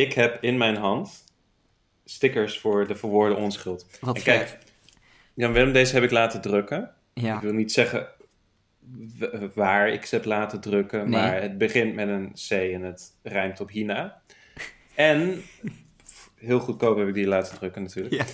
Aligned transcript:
Ik 0.00 0.12
heb 0.12 0.38
in 0.42 0.58
mijn 0.58 0.76
hand 0.76 1.24
stickers 2.04 2.58
voor 2.58 2.86
de 2.86 2.94
verwoorde 2.94 3.34
onschuld. 3.34 3.86
Wat 4.00 4.16
en 4.16 4.22
kijk. 4.22 4.58
Jan 5.34 5.52
Willem, 5.52 5.72
deze 5.72 5.94
heb 5.94 6.02
ik 6.02 6.10
laten 6.10 6.40
drukken. 6.40 6.90
Ja. 7.14 7.34
Ik 7.36 7.40
wil 7.42 7.52
niet 7.52 7.72
zeggen 7.72 8.08
waar 9.54 9.88
ik 9.88 10.04
ze 10.04 10.14
heb 10.14 10.24
laten 10.24 10.60
drukken, 10.60 11.00
Nee. 11.00 11.20
maar 11.20 11.42
het 11.42 11.58
begint 11.58 11.94
met 11.94 12.08
een 12.08 12.32
C 12.48 12.50
en 12.50 12.82
het 12.82 13.12
rijmt 13.22 13.60
op 13.60 13.70
Hina. 13.70 14.22
En 14.94 15.42
heel 16.34 16.60
goedkoop 16.60 16.96
heb 16.98 17.08
ik 17.08 17.14
die 17.14 17.26
laten 17.26 17.58
drukken 17.58 17.82
natuurlijk. 17.82 18.14
Ja. 18.14 18.24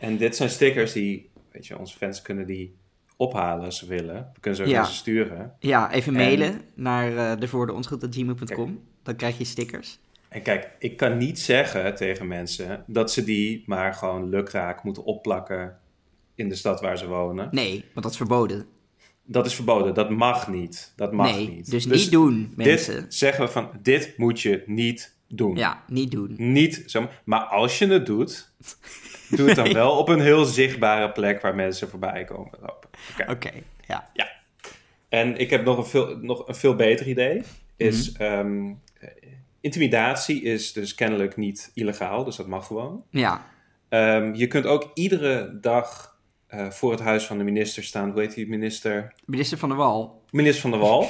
En 0.00 0.16
dit 0.16 0.36
zijn 0.36 0.50
stickers 0.50 0.92
die, 0.92 1.30
weet 1.52 1.66
je, 1.66 1.78
onze 1.78 1.96
fans 1.96 2.22
kunnen 2.22 2.46
die 2.46 2.76
ophalen 3.16 3.64
als 3.64 3.78
ze 3.78 3.86
willen. 3.86 4.30
We 4.34 4.40
kunnen 4.40 4.58
ze 4.60 4.64
ook 4.66 4.70
Ja. 4.72 4.84
sturen. 4.84 5.54
Ja, 5.58 5.92
even 5.92 6.12
En- 6.16 6.18
mailen 6.22 6.60
naar 6.74 7.12
uh, 7.12 7.32
devoordeonschuld.gmail.com. 7.38 8.84
Dan 9.02 9.16
krijg 9.16 9.38
je 9.38 9.44
stickers. 9.44 9.98
En 10.36 10.42
kijk, 10.42 10.70
ik 10.78 10.96
kan 10.96 11.16
niet 11.16 11.38
zeggen 11.38 11.94
tegen 11.94 12.26
mensen 12.26 12.84
dat 12.86 13.12
ze 13.12 13.24
die 13.24 13.62
maar 13.66 13.94
gewoon 13.94 14.28
lukraak 14.28 14.82
moeten 14.82 15.04
opplakken 15.04 15.78
in 16.34 16.48
de 16.48 16.54
stad 16.54 16.80
waar 16.80 16.98
ze 16.98 17.06
wonen. 17.06 17.48
Nee, 17.50 17.80
want 17.92 18.02
dat 18.02 18.10
is 18.10 18.16
verboden. 18.16 18.66
Dat 19.24 19.46
is 19.46 19.54
verboden, 19.54 19.94
dat 19.94 20.10
mag 20.10 20.48
niet. 20.48 20.92
Dat 20.96 21.12
mag 21.12 21.34
nee, 21.34 21.48
niet. 21.48 21.70
dus, 21.70 21.86
niet 21.86 22.10
doen, 22.10 22.52
mensen. 22.56 23.02
Dit 23.02 23.14
zeggen 23.14 23.44
we 23.44 23.50
van, 23.50 23.70
dit 23.82 24.14
moet 24.16 24.40
je 24.40 24.62
niet 24.66 25.16
doen. 25.28 25.56
Ja, 25.56 25.84
niet 25.88 26.10
doen. 26.10 26.34
Niet 26.38 26.82
zo, 26.86 27.08
maar 27.24 27.42
als 27.44 27.78
je 27.78 27.86
het 27.86 28.06
doet, 28.06 28.50
doe 29.30 29.46
het 29.46 29.56
dan 29.56 29.72
wel 29.72 29.98
op 29.98 30.08
een 30.08 30.20
heel 30.20 30.44
zichtbare 30.44 31.12
plek 31.12 31.40
waar 31.40 31.54
mensen 31.54 31.88
voorbij 31.88 32.24
komen 32.24 32.58
lopen. 32.60 32.88
Oké. 33.12 33.30
Oké, 33.30 33.50
ja. 33.86 34.10
En 35.08 35.36
ik 35.36 35.50
heb 35.50 35.64
nog 35.64 35.78
een 35.78 35.86
veel, 35.86 36.16
nog 36.16 36.48
een 36.48 36.54
veel 36.54 36.74
beter 36.74 37.08
idee. 37.08 37.42
Is, 37.76 38.12
Mhm. 38.12 38.22
ehm, 38.22 38.66
eh, 39.00 39.08
intimidatie 39.66 40.42
is 40.42 40.72
dus 40.72 40.94
kennelijk 40.94 41.36
niet 41.36 41.70
illegaal, 41.74 42.24
dus 42.24 42.36
dat 42.36 42.46
mag 42.46 42.66
gewoon. 42.66 43.04
Ja, 43.10 43.44
Ehm, 43.88 44.34
je 44.34 44.46
kunt 44.46 44.66
ook 44.66 44.90
iedere 44.94 45.58
dag 45.60 46.16
eh, 46.46 46.70
voor 46.70 46.90
het 46.90 47.00
huis 47.00 47.24
van 47.24 47.38
de 47.38 47.44
minister 47.44 47.84
staan. 47.84 48.10
Hoe 48.10 48.20
heet 48.20 48.34
die 48.34 48.48
minister? 48.48 49.14
minister 49.24 49.58
van 49.58 49.68
der 49.68 49.78
Wal. 49.78 50.22
Minister 50.30 50.60
van 50.60 50.70
der 50.70 50.80
Wal. 50.80 51.08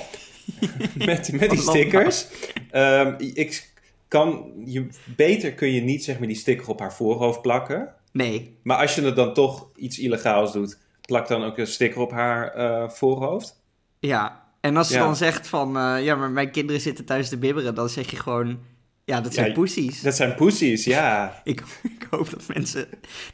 met, 0.95 1.33
met 1.41 1.51
die 1.51 1.61
stickers. 1.61 2.27
Ehm, 2.71 3.15
ik 3.19 3.73
kan, 4.09 4.53
je, 4.65 4.89
beter 5.17 5.53
kun 5.55 5.73
je 5.73 5.81
niet 5.81 6.05
zeg 6.05 6.19
maar, 6.19 6.29
die 6.29 6.37
sticker 6.37 6.69
op 6.69 6.81
haar 6.81 6.95
voorhoofd 6.95 7.43
plakken. 7.43 7.95
Nee, 8.13 8.57
Maar 8.63 8.77
als 8.77 8.95
je 8.95 9.03
het 9.03 9.17
dan 9.17 9.35
toch 9.35 9.71
iets 9.77 9.99
illegaals 9.99 10.53
doet, 10.53 10.79
plak 11.01 11.29
dan 11.29 11.45
ook 11.45 11.59
een 11.59 11.67
sticker 11.67 12.01
op 12.01 12.11
haar 12.11 12.55
eh, 12.55 12.89
voorhoofd. 12.89 13.63
ja. 13.99 14.45
En 14.67 14.77
als 14.77 14.89
ze 14.89 14.95
Ja. 14.95 15.01
dan 15.05 15.17
zegt 15.17 15.49
van, 15.49 15.77
eh, 15.79 16.05
ja, 16.05 16.15
maar 16.15 16.31
mijn 16.31 16.51
kinderen 16.51 16.81
zitten 16.81 17.05
thuis 17.05 17.29
te 17.29 17.37
bibberen, 17.39 17.75
dan 17.75 17.89
zeg 17.89 18.11
je 18.11 18.17
gewoon, 18.17 18.59
ja, 19.05 19.21
dat 19.21 19.35
zijn 19.35 19.47
Ja, 19.47 19.53
poesies. 19.53 20.03
Dat 20.03 20.15
zijn 20.17 20.35
poesies, 20.35 20.85
ja. 20.85 21.33
Ik, 21.45 21.63
ik 21.83 22.07
hoop 22.11 22.31
dat 22.31 22.43
mensen 22.55 22.87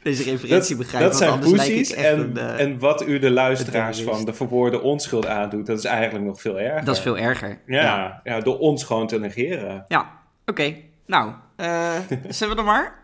deze 0.03 0.23
referentie 0.23 0.75
Dat, 0.75 0.85
begrijpen, 0.85 1.09
dat 1.09 1.19
zijn 1.19 1.39
poesies. 1.39 1.93
En, 1.93 2.19
een, 2.19 2.37
eh, 2.37 2.59
en 2.59 2.79
wat 2.79 3.07
u 3.07 3.19
de 3.19 3.29
luisteraars 3.31 4.01
van 4.01 4.25
de 4.25 4.33
verwoorde 4.33 4.81
onschuld 4.81 5.25
aandoet, 5.25 5.65
dat 5.65 5.77
is 5.77 5.85
eigenlijk 5.85 6.25
nog 6.25 6.41
veel 6.41 6.59
erger. 6.59 6.85
Dat 6.85 6.95
is 6.95 7.01
veel 7.01 7.17
erger. 7.17 7.59
Ja, 7.65 8.21
ja. 8.23 8.39
door 8.39 8.57
ons 8.59 8.83
gewoon 8.83 9.07
te 9.07 9.19
negeren. 9.19 9.85
Ja, 9.87 10.11
oké. 10.45 10.75
Nou, 11.05 11.31
eh, 11.55 11.91
zullen 12.29 12.55
we 12.55 12.61
dan 12.63 12.65
maar? 12.65 12.99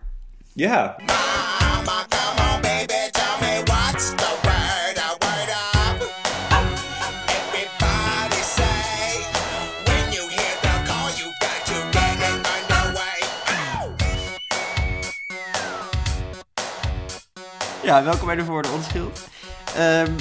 Ja, 0.53 0.95
Ja, 17.89 18.03
welkom 18.03 18.25
bij 18.25 18.35
de 18.35 18.43
Verwoorde 18.43 18.69
Onschuld. 18.69 19.27
Ehm, 19.75 20.11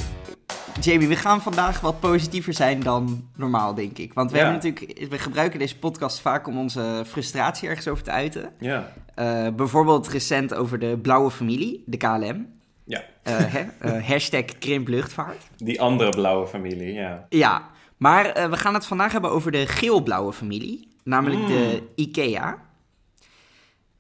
Jamie, 0.81 1.09
we 1.09 1.17
gaan 1.17 1.43
vandaag 1.43 1.81
wat 1.81 2.01
positiever 2.01 2.53
zijn 2.55 2.81
dan 2.81 3.29
normaal, 3.37 3.75
denk 3.75 3.99
ik. 3.99 4.13
Want 4.15 4.31
we, 4.31 4.37
Ja. 4.39 4.45
hebben 4.45 4.71
natuurlijk, 4.73 5.11
we 5.11 5.19
gebruiken 5.19 5.59
deze 5.59 5.79
podcast 5.79 6.21
vaak 6.21 6.47
om 6.47 6.59
onze 6.59 7.03
frustratie 7.07 7.69
ergens 7.69 7.89
over 7.89 8.05
te 8.05 8.11
uiten. 8.11 8.53
ja, 8.59 8.93
Eh, 9.15 9.49
bijvoorbeeld 9.57 10.09
recent 10.09 10.55
over 10.55 10.79
de 10.79 10.99
blauwe 11.03 11.31
familie, 11.31 11.83
de 11.87 11.97
KLM. 11.97 12.47
ja. 12.85 13.03
Eh? 13.23 13.55
Eh, 13.79 14.07
hashtag 14.09 14.45
krimpluchtvaart. 14.45 15.47
Die 15.57 15.81
andere 15.81 16.11
blauwe 16.11 16.47
familie, 16.47 16.93
ja. 16.93 17.27
Ja, 17.29 17.63
maar 17.97 18.51
we 18.51 18.57
gaan 18.57 18.75
het 18.75 18.87
vandaag 18.87 19.13
hebben 19.13 19.31
over 19.31 19.53
de 19.53 19.67
geelblauwe 19.67 20.33
familie, 20.33 20.89
namelijk 21.05 21.47
de 21.47 21.83
IKEA. 21.95 22.59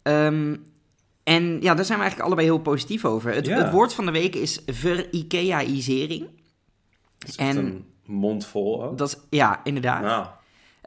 Ehm, 0.02 0.56
en 1.28 1.60
ja, 1.60 1.74
daar 1.74 1.84
zijn 1.84 1.98
we 1.98 2.04
eigenlijk 2.04 2.20
allebei 2.20 2.46
heel 2.46 2.58
positief 2.60 3.04
over. 3.04 3.34
Het, 3.34 3.46
Ja. 3.46 3.56
het 3.62 3.72
woord 3.72 3.94
van 3.94 4.06
de 4.06 4.12
week 4.12 4.34
is 4.34 4.60
ver-IKEAisering. 4.66 6.26
En- 7.36 7.56
een 7.56 7.84
mond 8.06 8.46
vol 8.46 8.84
ook. 8.84 8.98
Dat 8.98 9.08
is, 9.08 9.16
ja, 9.38 9.60
inderdaad. 9.64 10.02
Nou, 10.02 10.26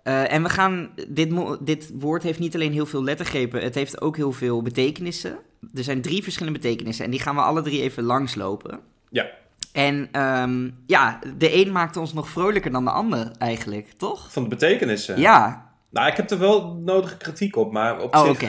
Eh, 0.03 0.33
en 0.33 0.43
we 0.43 0.49
gaan, 0.49 0.89
dit, 1.07 1.33
dit 1.61 1.91
woord 1.93 2.23
heeft 2.23 2.39
niet 2.39 2.55
alleen 2.55 2.71
heel 2.71 2.85
veel 2.85 3.03
lettergrepen, 3.03 3.61
het 3.61 3.75
heeft 3.75 4.01
ook 4.01 4.15
heel 4.15 4.31
veel 4.31 4.61
betekenissen. 4.61 5.37
Er 5.73 5.83
zijn 5.83 6.01
drie 6.01 6.23
verschillende 6.23 6.59
betekenissen 6.59 7.05
en 7.05 7.11
die 7.11 7.19
gaan 7.19 7.35
we 7.35 7.41
alle 7.41 7.61
drie 7.61 7.81
even 7.81 8.03
langslopen. 8.03 8.79
ja. 9.09 9.25
En 9.71 10.07
ehm, 10.11 10.69
ja, 10.85 11.19
de 11.37 11.55
een 11.65 11.71
maakt 11.71 11.97
ons 11.97 12.13
nog 12.13 12.29
vrolijker 12.29 12.71
dan 12.71 12.83
de 12.83 12.91
ander 12.91 13.31
eigenlijk, 13.37 13.91
toch? 13.97 14.31
Van 14.31 14.43
de 14.43 14.49
betekenissen. 14.49 15.19
Ja, 15.19 15.70
Nou, 15.91 16.07
ik 16.09 16.15
heb 16.17 16.31
er 16.31 16.39
wel 16.39 16.73
nodige 16.85 17.17
kritiek 17.17 17.55
op, 17.55 17.71
maar 17.71 18.01
op 18.01 18.15
Oh, 18.15 18.25
zich, 18.27 18.39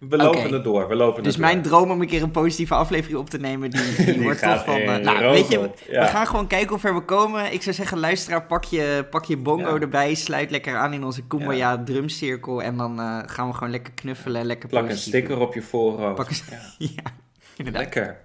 we 0.00 0.16
lopen 0.16 0.40
Oké. 0.44 0.54
het 0.54 0.64
door. 0.64 0.88
We 0.88 0.94
lopen 0.94 1.22
Dus 1.22 1.36
mijn 1.36 1.62
droom 1.62 1.90
om 1.90 2.00
een 2.00 2.06
keer 2.06 2.22
een 2.22 2.30
positieve 2.30 2.74
aflevering 2.74 3.18
op 3.18 3.30
te 3.30 3.38
nemen, 3.38 3.70
die, 3.70 3.80
die, 3.96 4.04
Die 4.12 4.22
wordt 4.22 4.42
toch 4.42 4.64
van... 4.64 4.74
eh, 4.80 4.96
nou, 4.96 5.30
weet 5.30 5.48
je, 5.48 5.70
ja. 5.90 6.00
we 6.04 6.06
gaan 6.10 6.26
gewoon 6.26 6.46
kijken 6.46 6.68
hoe 6.68 6.78
ver 6.78 6.94
we 6.94 7.04
komen. 7.04 7.52
Ik 7.52 7.62
zou 7.62 7.74
zeggen, 7.74 7.98
luisteraar, 7.98 8.46
pak 8.46 8.64
je, 8.64 9.06
pak 9.10 9.24
je 9.24 9.36
bongo 9.36 9.74
Ja. 9.74 9.80
erbij, 9.80 10.14
sluit 10.14 10.50
lekker 10.50 10.76
aan 10.76 10.92
in 10.92 11.04
onze 11.04 11.22
Kumbaya 11.26 11.82
drumcirkel 11.84 12.62
en 12.62 12.76
dan 12.76 13.00
eh, 13.00 13.18
gaan 13.26 13.48
we 13.48 13.54
gewoon 13.54 13.70
lekker 13.70 13.92
knuffelen, 13.92 14.44
lekker 14.46 14.68
Plak 14.68 14.82
een 14.82 14.88
positief 14.88 15.08
sticker 15.14 15.34
doen. 15.36 15.46
op 15.46 15.54
je 15.54 15.62
voorhoofd. 15.62 16.14
Pak 16.14 16.30
een- 16.30 16.36
Ja, 16.78 17.02
inderdaad. 17.56 17.82
lekker. 17.82 18.20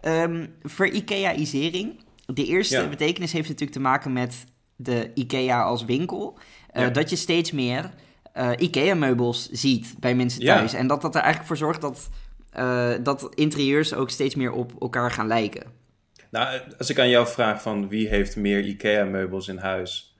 Ehm 0.00 0.46
voor 0.62 0.86
IKEA-isering. 0.88 2.00
De 2.26 2.44
eerste 2.46 2.86
betekenis 2.90 3.32
heeft 3.32 3.48
natuurlijk 3.48 3.76
te 3.76 3.80
maken 3.82 4.12
met 4.12 4.44
de 4.76 5.10
IKEA 5.14 5.62
als 5.62 5.84
winkel. 5.84 6.38
Eh, 6.74 6.82
Ja. 6.82 6.90
Dat 6.90 7.10
je 7.10 7.16
steeds 7.16 7.52
meer 7.52 7.90
eh, 8.32 8.50
IKEA-meubels 8.58 9.48
ziet 9.50 9.94
bij 9.98 10.14
mensen 10.14 10.42
Ja. 10.42 10.56
thuis. 10.56 10.72
En 10.72 10.86
dat 10.86 11.02
dat 11.02 11.14
er 11.14 11.20
eigenlijk 11.20 11.46
voor 11.48 11.56
zorgt 11.56 11.80
dat, 11.80 12.08
eh, 12.50 12.90
dat 13.02 13.28
interieurs 13.34 13.94
ook 13.94 14.10
steeds 14.10 14.34
meer 14.34 14.52
op 14.52 14.72
elkaar 14.80 15.10
gaan 15.10 15.26
lijken. 15.26 15.62
Nou, 16.30 16.60
als 16.78 16.90
ik 16.90 16.98
aan 16.98 17.08
jou 17.08 17.26
vraag 17.26 17.62
van 17.62 17.88
wie 17.88 18.08
heeft 18.08 18.36
meer 18.36 18.64
IKEA-meubels 18.64 19.48
in 19.48 19.56
huis, 19.58 20.16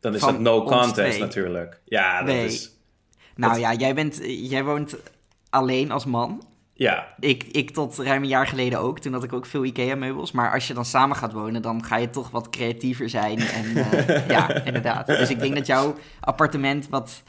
dan 0.00 0.14
is 0.14 0.20
Van 0.20 0.32
dat 0.32 0.40
no 0.42 0.62
contest 0.64 1.18
natuurlijk. 1.18 1.80
Ja, 1.84 2.18
dat 2.18 2.34
Nee. 2.34 2.44
is... 2.44 2.70
Nou 3.36 3.52
Dat- 3.52 3.62
ja, 3.62 3.74
jij, 3.74 3.94
bent, 3.94 4.20
jij 4.24 4.64
woont 4.64 4.96
alleen 5.50 5.90
als 5.90 6.04
man. 6.04 6.46
Ja, 6.74 7.14
Ik, 7.18 7.44
ik 7.44 7.70
tot 7.70 7.98
ruim 7.98 8.22
een 8.22 8.28
jaar 8.28 8.46
geleden 8.46 8.78
ook. 8.78 8.98
Toen 8.98 9.12
had 9.12 9.24
ik 9.24 9.32
ook 9.32 9.46
veel 9.46 9.64
IKEA-meubels. 9.64 10.32
Maar 10.32 10.52
als 10.52 10.66
je 10.66 10.74
dan 10.74 10.84
samen 10.84 11.16
gaat 11.16 11.32
wonen, 11.32 11.62
dan 11.62 11.84
ga 11.84 11.96
je 11.96 12.10
toch 12.10 12.30
wat 12.30 12.50
creatiever 12.50 13.08
zijn. 13.08 13.38
En 13.38 13.76
eh, 13.76 14.28
ja, 14.36 14.64
inderdaad. 14.64 15.06
Dus 15.06 15.30
ik 15.30 15.40
denk 15.40 15.54
dat 15.54 15.66
jouw 15.66 15.94
appartement 16.20 16.88
wat, 16.88 17.22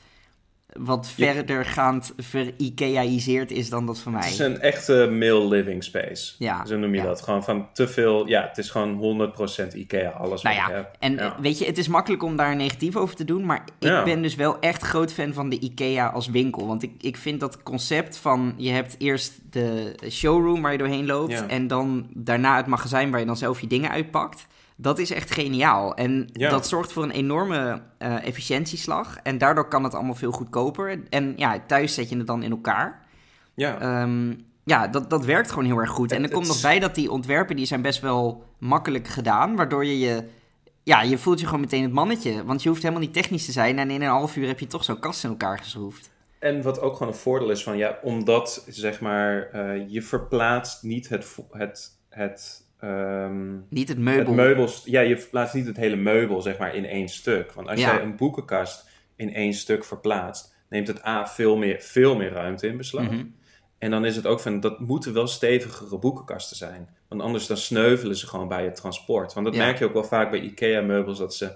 wat 0.80 1.08
verdergaand 1.08 2.14
ver-IKEAiseerd 2.18 3.52
is 3.52 3.70
dan 3.70 3.86
dat 3.86 4.00
van 4.00 4.14
het 4.14 4.22
mij. 4.22 4.32
is 4.32 4.40
een 4.40 4.60
echte 4.60 5.08
male 5.12 5.48
living 5.48 5.84
space. 5.84 6.34
Ja, 6.38 6.66
Zo 6.66 6.78
noem 6.78 6.94
je 6.96 7.02
ja. 7.02 7.06
dat. 7.08 7.22
Gewoon 7.22 7.44
van 7.44 7.68
te 7.74 7.88
veel... 7.88 8.28
Ja, 8.28 8.42
het 8.48 8.58
is 8.58 8.70
gewoon 8.70 9.32
100% 9.72 9.76
IKEA, 9.76 10.10
alles 10.10 10.42
Nou 10.42 10.56
wat 10.56 10.66
ik 10.66 10.70
ja, 10.72 10.76
heb. 10.76 10.96
en 11.00 11.14
Ja. 11.16 11.36
weet 11.42 11.60
je, 11.60 11.66
het 11.66 11.78
is 11.78 11.88
makkelijk 11.88 12.24
om 12.24 12.36
daar 12.36 12.56
negatief 12.56 12.96
over 12.96 13.16
te 13.16 13.26
doen, 13.26 13.46
maar 13.46 13.64
ik 13.80 13.88
Ja. 13.88 14.04
ben 14.04 14.22
dus 14.22 14.36
wel 14.36 14.60
echt 14.60 14.82
groot 14.82 15.14
fan 15.14 15.34
van 15.34 15.50
de 15.50 15.60
IKEA 15.60 16.08
als 16.08 16.28
winkel. 16.28 16.68
Want 16.68 16.84
ik, 16.84 16.92
ik 17.02 17.18
vind 17.18 17.40
dat 17.40 17.64
concept 17.64 18.18
van, 18.18 18.54
je 18.58 18.70
hebt 18.70 18.96
eerst 18.98 19.40
de 19.50 19.96
showroom 20.10 20.62
waar 20.62 20.72
je 20.72 20.78
doorheen 20.78 21.06
loopt 21.06 21.46
en 21.48 21.68
dan 21.68 22.08
daarna 22.14 22.58
het 22.58 22.66
magazijn 22.66 23.12
waar 23.12 23.20
je 23.20 23.26
dan 23.26 23.38
zelf 23.38 23.62
je 23.62 23.68
dingen 23.68 23.90
uitpakt. 23.90 24.48
Dat 24.78 25.00
is 25.00 25.12
echt 25.12 25.32
geniaal. 25.32 25.96
En 25.96 26.30
Ja. 26.34 26.50
dat 26.50 26.68
zorgt 26.68 26.92
voor 26.94 27.04
een 27.04 27.12
enorme 27.12 27.82
eh, 27.98 28.26
efficiëntieslag. 28.28 29.18
En 29.24 29.38
daardoor 29.38 29.68
kan 29.68 29.84
het 29.84 29.94
allemaal 29.94 30.16
veel 30.16 30.32
goedkoper. 30.32 31.00
En 31.10 31.34
ja, 31.38 31.60
thuis 31.68 31.94
zet 31.94 32.10
je 32.10 32.18
het 32.18 32.28
dan 32.28 32.44
in 32.44 32.52
elkaar. 32.52 33.06
ja. 33.54 33.80
Ehm, 33.80 34.34
ja, 34.66 34.88
dat, 34.88 35.10
dat 35.10 35.26
werkt 35.26 35.50
gewoon 35.50 35.66
heel 35.66 35.78
erg 35.78 35.90
goed. 35.90 36.12
En 36.12 36.24
er 36.24 36.32
komt 36.32 36.48
nog 36.48 36.62
bij 36.62 36.80
dat 36.80 36.96
die 36.96 37.12
ontwerpen 37.12 37.56
die 37.56 37.66
zijn 37.66 37.82
best 37.82 38.02
wel 38.02 38.44
makkelijk 38.58 39.08
gedaan. 39.08 39.56
Waardoor 39.56 39.86
je 39.86 40.00
je... 40.00 40.24
Ja, 40.84 41.02
je 41.02 41.18
voelt 41.18 41.40
je 41.40 41.46
gewoon 41.46 41.62
meteen 41.62 41.84
het 41.84 41.92
mannetje. 41.92 42.46
Want 42.46 42.64
je 42.64 42.70
hoeft 42.70 42.82
helemaal 42.82 43.04
niet 43.04 43.14
technisch 43.14 43.46
te 43.46 43.52
zijn. 43.52 43.80
En 43.80 43.92
in 43.92 44.02
een 44.02 44.10
half 44.10 44.36
uur 44.36 44.48
heb 44.48 44.60
je 44.60 44.68
toch 44.68 44.84
zo'n 44.84 45.00
kast 45.00 45.24
in 45.24 45.30
elkaar 45.30 45.58
geschroefd. 45.58 46.12
En 46.40 46.62
wat 46.62 46.80
ook 46.82 46.94
gewoon 46.98 47.14
een 47.14 47.20
voordeel 47.20 47.50
is 47.50 47.64
van, 47.64 47.78
ja, 47.78 48.00
omdat, 48.02 48.66
zeg 48.68 49.02
maar, 49.02 49.50
eh, 49.52 49.90
je 49.90 50.02
verplaatst 50.02 50.84
niet 50.84 51.10
het, 51.10 51.38
het, 51.52 51.92
het, 52.10 52.63
ehm, 52.88 53.52
Niet 53.70 53.88
het 53.88 53.98
het 53.98 54.06
meubel. 54.06 54.34
meubels, 54.34 54.82
ja, 54.86 55.02
je 55.02 55.18
verplaatst 55.18 55.54
niet 55.54 55.66
het 55.66 55.78
hele 55.78 55.96
meubel, 55.96 56.42
zeg 56.42 56.58
maar, 56.58 56.76
in 56.76 56.86
één 56.86 57.08
stuk. 57.10 57.52
Want 57.52 57.68
als 57.68 57.80
Ja. 57.80 57.94
jij 57.94 58.04
een 58.04 58.16
boekenkast 58.16 58.90
in 59.16 59.34
één 59.34 59.54
stuk 59.54 59.86
verplaatst, 59.86 60.56
neemt 60.70 60.88
het 60.88 61.06
A 61.06 61.28
veel 61.28 61.58
meer, 61.58 61.82
veel 61.82 62.16
meer 62.16 62.32
ruimte 62.32 62.68
in 62.68 62.78
beslag. 62.78 63.04
Mhm. 63.12 63.26
En 63.78 63.92
dan 63.92 64.06
is 64.06 64.16
het 64.16 64.26
ook 64.26 64.40
van, 64.40 64.60
dat 64.60 64.80
moeten 64.80 65.14
wel 65.14 65.28
stevigere 65.28 65.98
boekenkasten 66.00 66.58
zijn. 66.58 66.90
Want 67.08 67.22
anders 67.22 67.48
dan 67.48 67.58
sneuvelen 67.58 68.16
ze 68.16 68.28
gewoon 68.28 68.48
bij 68.48 68.64
het 68.64 68.76
transport. 68.76 69.34
Want 69.34 69.46
dat 69.46 69.56
Ja. 69.56 69.64
merk 69.66 69.78
je 69.80 69.86
ook 69.86 69.94
wel 69.94 70.04
vaak 70.04 70.30
bij 70.32 70.40
IKEA-meubels, 70.40 71.18
dat 71.18 71.36
ze... 71.36 71.52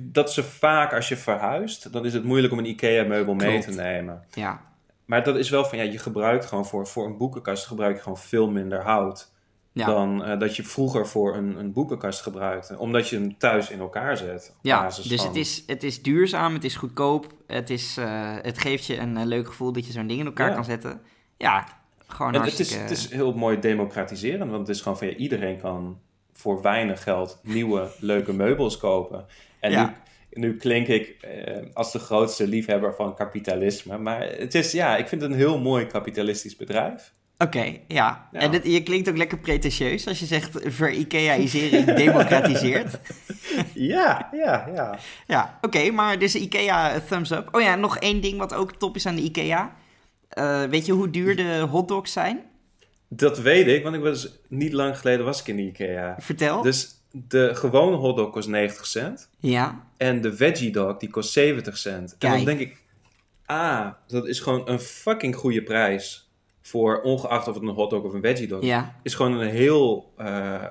Dat 0.00 0.32
ze 0.32 0.42
vaak, 0.42 0.92
als 0.92 1.08
je 1.08 1.16
verhuist, 1.16 1.92
dan 1.92 2.04
is 2.04 2.12
het 2.14 2.24
moeilijk 2.24 2.52
om 2.52 2.58
een 2.58 2.64
IKEA-meubel 2.68 3.34
mee 3.34 3.60
te 3.60 3.70
nemen. 3.70 4.24
Ja, 4.30 4.60
Maar 5.04 5.24
dat 5.24 5.36
is 5.36 5.50
wel 5.50 5.64
van, 5.64 5.78
ja, 5.78 5.84
je 5.84 5.98
gebruikt 5.98 6.44
gewoon 6.46 6.66
voor, 6.66 6.86
voor 6.86 7.06
een 7.06 7.16
boekenkast 7.16 7.66
gebruik 7.66 7.96
je 7.96 8.02
gewoon 8.02 8.18
veel 8.18 8.50
minder 8.50 8.82
hout. 8.82 9.32
Ja. 9.74 9.86
Dan 9.86 10.24
eh, 10.24 10.38
dat 10.38 10.56
je 10.56 10.62
vroeger 10.62 11.06
voor 11.06 11.36
een, 11.36 11.58
een 11.58 11.72
boekenkast 11.72 12.20
gebruikte. 12.22 12.78
Omdat 12.78 13.08
je 13.08 13.16
hem 13.16 13.38
thuis 13.38 13.70
in 13.70 13.78
elkaar 13.78 14.16
zet. 14.16 14.54
Ja, 14.62 14.84
dus 14.86 15.14
van- 15.14 15.26
het 15.26 15.36
is, 15.36 15.62
het 15.66 15.82
is 15.82 16.02
duurzaam, 16.02 16.54
het 16.54 16.64
is 16.64 16.76
goedkoop, 16.76 17.26
het, 17.46 17.70
is, 17.70 17.96
eh, 17.96 18.36
het 18.42 18.58
geeft 18.58 18.86
je 18.86 18.96
een 18.98 19.16
eh, 19.16 19.24
leuk 19.24 19.46
gevoel 19.46 19.72
dat 19.72 19.86
je 19.86 19.92
zo'n 19.92 20.06
ding 20.06 20.20
in 20.20 20.26
elkaar 20.26 20.48
Ja. 20.48 20.54
kan 20.54 20.64
zetten. 20.64 21.00
Ja, 21.36 21.66
gewoon 22.06 22.34
En 22.34 22.42
het, 22.42 22.58
is, 22.58 22.74
het 22.74 22.90
is 22.90 23.10
heel 23.10 23.32
mooi 23.32 23.58
democratiserend, 23.60 24.50
want 24.50 24.66
het 24.66 24.76
is 24.76 24.82
gewoon 24.82 24.98
van 24.98 25.06
ja, 25.06 25.14
iedereen 25.14 25.60
kan 25.60 25.98
voor 26.32 26.62
weinig 26.62 27.02
geld 27.02 27.38
nieuwe 27.42 27.88
leuke 28.00 28.32
meubels 28.32 28.76
kopen. 28.78 29.26
En 29.60 29.70
Ja. 29.70 29.94
nu, 30.30 30.40
nu 30.42 30.56
klink 30.56 30.86
ik 30.86 31.08
eh, 31.20 31.62
als 31.72 31.92
de 31.92 31.98
grootste 31.98 32.46
liefhebber 32.48 32.94
van 32.94 33.14
kapitalisme, 33.14 33.98
maar 33.98 34.20
het 34.20 34.54
is 34.54 34.72
ja, 34.72 34.96
ik 34.96 35.08
vind 35.08 35.22
het 35.22 35.30
een 35.30 35.36
heel 35.36 35.58
mooi 35.58 35.86
kapitalistisch 35.86 36.56
bedrijf. 36.56 37.12
Oké, 37.38 37.76
ja. 37.88 38.28
Ja. 38.32 38.40
En 38.40 38.50
dit, 38.50 38.66
je 38.66 38.82
klinkt 38.82 39.08
ook 39.08 39.16
lekker 39.16 39.38
pretentieus 39.38 40.06
als 40.06 40.18
je 40.18 40.26
zegt 40.26 40.58
ver-IKEAisering 40.64 41.94
democratiseert. 42.04 42.98
Ja, 43.74 44.28
ja, 44.32 44.68
ja. 44.74 44.98
Ja, 45.26 45.58
oké, 45.60 45.90
maar 45.90 46.18
dus 46.18 46.34
IKEA 46.34 47.00
thumbs 47.00 47.30
up. 47.30 47.48
Oh 47.52 47.60
ja, 47.60 47.74
nog 47.74 47.98
één 47.98 48.20
ding 48.20 48.38
wat 48.38 48.54
ook 48.54 48.72
top 48.72 48.96
is 48.96 49.06
aan 49.06 49.14
de 49.14 49.22
IKEA. 49.22 49.74
Eh, 50.28 50.62
weet 50.62 50.86
je 50.86 50.92
hoe 50.92 51.10
duur 51.10 51.36
de 51.36 51.66
hotdogs 51.70 52.12
zijn? 52.12 52.42
Dat 53.08 53.38
weet 53.38 53.66
ik, 53.66 53.82
want 53.82 53.94
ik 53.94 54.02
was 54.02 54.28
niet 54.48 54.72
lang 54.72 54.98
geleden 54.98 55.24
was 55.24 55.40
ik 55.40 55.46
in 55.48 55.56
de 55.56 55.62
Ikea. 55.62 56.16
Vertel. 56.18 56.62
Dus 56.62 56.88
de 57.10 57.54
gewone 57.54 57.96
hotdog 57.96 58.30
kost 58.30 58.48
90 58.48 58.86
cent. 58.86 59.28
Ja, 59.38 59.84
En 59.96 60.20
de 60.20 60.36
veggie 60.36 60.72
dog 60.72 60.96
die 60.96 61.10
kost 61.10 61.32
70 61.32 61.76
cent. 61.76 62.10
En 62.12 62.16
dan 62.18 62.30
Kijk. 62.30 62.44
denk 62.44 62.60
ik, 62.60 62.82
ah, 63.46 63.88
dat 64.06 64.26
is 64.26 64.40
gewoon 64.40 64.68
een 64.68 64.80
fucking 64.80 65.36
goede 65.36 65.62
prijs. 65.62 66.23
Voor 66.66 67.00
ongeacht 67.00 67.48
of 67.48 67.54
het 67.54 67.62
een 67.62 67.68
hotdog 67.68 68.02
of 68.02 68.12
een 68.12 68.20
veggie 68.22 68.46
dog 68.48 68.60
is. 68.60 68.66
ja. 68.66 68.94
Is 69.02 69.14
gewoon 69.14 69.32
een 69.32 69.48
heel. 69.48 70.12
eh, 70.16 70.54
eh, 70.54 70.68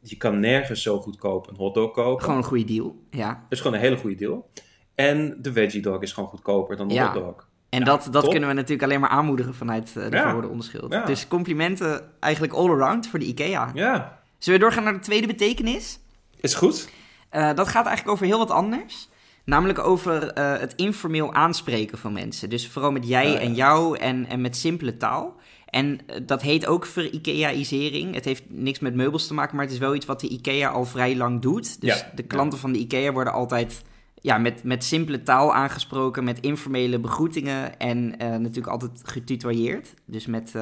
je 0.00 0.16
kan 0.16 0.40
nergens 0.40 0.82
zo 0.82 1.00
goedkoop 1.00 1.48
een 1.48 1.56
hotdog 1.56 1.92
kopen. 1.92 2.22
Gewoon 2.24 2.38
een 2.38 2.44
goede 2.44 2.64
deal. 2.64 2.96
Ja. 3.10 3.28
Dat 3.28 3.36
is 3.48 3.60
gewoon 3.60 3.76
een 3.76 3.82
hele 3.82 3.96
goede 3.96 4.16
deal. 4.16 4.50
En 4.94 5.36
de 5.42 5.52
veggie 5.52 5.82
dog 5.82 6.02
is 6.02 6.12
gewoon 6.12 6.28
goedkoper 6.28 6.76
dan 6.76 6.88
de 6.88 6.94
Ja. 6.94 7.12
hotdog. 7.12 7.48
En 7.68 7.78
Ja, 7.78 7.84
dat, 7.84 8.08
dat 8.10 8.22
top. 8.22 8.30
kunnen 8.30 8.48
we 8.48 8.54
natuurlijk 8.54 8.82
alleen 8.82 9.00
maar 9.00 9.08
aanmoedigen 9.10 9.54
vanuit 9.54 9.96
eh, 9.96 10.10
de 10.10 10.16
Ja. 10.16 10.36
onderschild. 10.36 10.92
Ja. 10.92 11.04
Dus 11.04 11.28
complimenten 11.28 12.10
eigenlijk 12.20 12.52
all 12.54 12.68
around 12.70 13.06
voor 13.08 13.18
de 13.18 13.24
IKEA. 13.24 13.70
Ja, 13.74 14.20
Zullen 14.38 14.58
we 14.58 14.64
doorgaan 14.64 14.84
naar 14.84 14.92
de 14.92 14.98
tweede 14.98 15.26
betekenis? 15.26 15.98
is 16.40 16.54
goed. 16.54 16.88
Dat 17.30 17.68
gaat 17.68 17.86
eigenlijk 17.86 18.08
over 18.08 18.26
heel 18.26 18.38
wat 18.38 18.50
anders. 18.50 19.08
Namelijk 19.44 19.78
over 19.78 20.32
eh, 20.32 20.58
het 20.58 20.74
informeel 20.76 21.34
aanspreken 21.34 21.98
van 21.98 22.12
mensen. 22.12 22.50
Dus 22.50 22.68
vooral 22.68 22.92
met 22.92 23.08
jij 23.08 23.30
ja. 23.30 23.38
en 23.38 23.54
jou 23.54 23.98
en, 23.98 24.26
en 24.26 24.40
met 24.40 24.56
simpele 24.56 24.96
taal. 24.96 25.36
En 25.66 25.98
eh, 26.06 26.16
dat 26.26 26.42
heet 26.42 26.66
ook 26.66 26.86
ver-IKEAisering. 26.86 28.14
Het 28.14 28.24
heeft 28.24 28.42
niks 28.48 28.78
met 28.78 28.94
meubels 28.94 29.26
te 29.26 29.34
maken, 29.34 29.56
maar 29.56 29.64
het 29.64 29.74
is 29.74 29.80
wel 29.80 29.94
iets 29.94 30.06
wat 30.06 30.20
de 30.20 30.28
IKEA 30.28 30.68
al 30.68 30.84
vrij 30.84 31.16
lang 31.16 31.40
doet. 31.40 31.80
Dus 31.80 31.98
Ja, 31.98 32.10
de 32.14 32.22
klanten 32.22 32.58
van 32.58 32.72
de 32.72 32.78
IKEA 32.78 33.12
worden 33.12 33.32
altijd 33.32 33.82
ja, 34.14 34.38
met, 34.38 34.64
met 34.64 34.84
simpele 34.84 35.22
taal 35.22 35.54
aangesproken, 35.54 36.24
met 36.24 36.40
informele 36.40 36.98
begroetingen 36.98 37.78
en 37.78 38.18
eh, 38.18 38.28
natuurlijk 38.28 38.66
altijd 38.66 39.00
getutoyeerd. 39.02 39.94
Dus 40.04 40.26
met, 40.26 40.52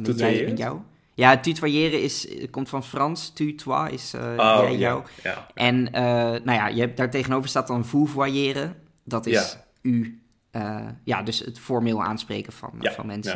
met 0.00 0.18
jij 0.18 0.46
en 0.46 0.56
jou. 0.56 0.78
Ja, 1.18 1.38
tutoyeren 1.38 2.02
is, 2.02 2.28
komt 2.50 2.68
van 2.68 2.84
Frans. 2.84 3.30
Tutois 3.30 3.92
is 3.92 4.14
eh, 4.14 4.20
Oh, 4.36 4.58
jij, 4.62 4.76
jou. 4.76 5.04
Ja. 5.22 5.46
En 5.54 5.92
eh, 5.92 6.02
nou 6.22 6.52
ja, 6.52 6.68
je 6.68 6.80
hebt, 6.80 6.96
daar 6.96 7.10
tegenover 7.10 7.48
staat 7.48 7.66
dan 7.66 7.84
vouvoyeren. 7.84 8.76
Dat 9.04 9.26
is 9.26 9.34
Ja. 9.52 9.64
u. 9.82 10.22
eh, 10.50 10.86
ja, 11.04 11.22
dus 11.22 11.38
het 11.38 11.58
formeel 11.58 12.02
aanspreken 12.04 12.52
van, 12.52 12.70
van 12.80 13.06
mensen. 13.06 13.32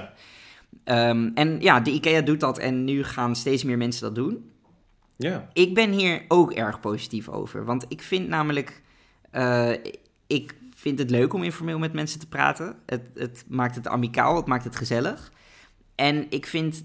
ja. 0.84 1.08
Ehm, 1.08 1.30
en 1.34 1.60
ja, 1.60 1.80
de 1.80 1.90
IKEA 1.90 2.20
doet 2.20 2.40
dat 2.40 2.58
en 2.58 2.84
nu 2.84 3.04
gaan 3.04 3.36
steeds 3.36 3.64
meer 3.64 3.78
mensen 3.78 4.02
dat 4.02 4.14
doen. 4.14 4.50
ja. 5.16 5.48
Ik 5.52 5.74
ben 5.74 5.90
hier 5.92 6.24
ook 6.28 6.52
erg 6.52 6.80
positief 6.80 7.28
over. 7.28 7.64
Want 7.64 7.84
ik 7.88 8.02
vind 8.02 8.28
namelijk... 8.28 8.82
ik 10.26 10.54
vind 10.74 10.98
het 10.98 11.10
leuk 11.10 11.32
om 11.32 11.42
informeel 11.42 11.78
met 11.78 11.92
mensen 11.92 12.20
te 12.20 12.28
praten. 12.28 12.76
Het, 12.86 13.10
het 13.14 13.44
maakt 13.48 13.74
het 13.74 13.88
amicaal, 13.88 14.36
het 14.36 14.46
maakt 14.46 14.64
het 14.64 14.76
gezellig. 14.76 15.32
En 15.94 16.26
ik 16.30 16.46
vind... 16.46 16.84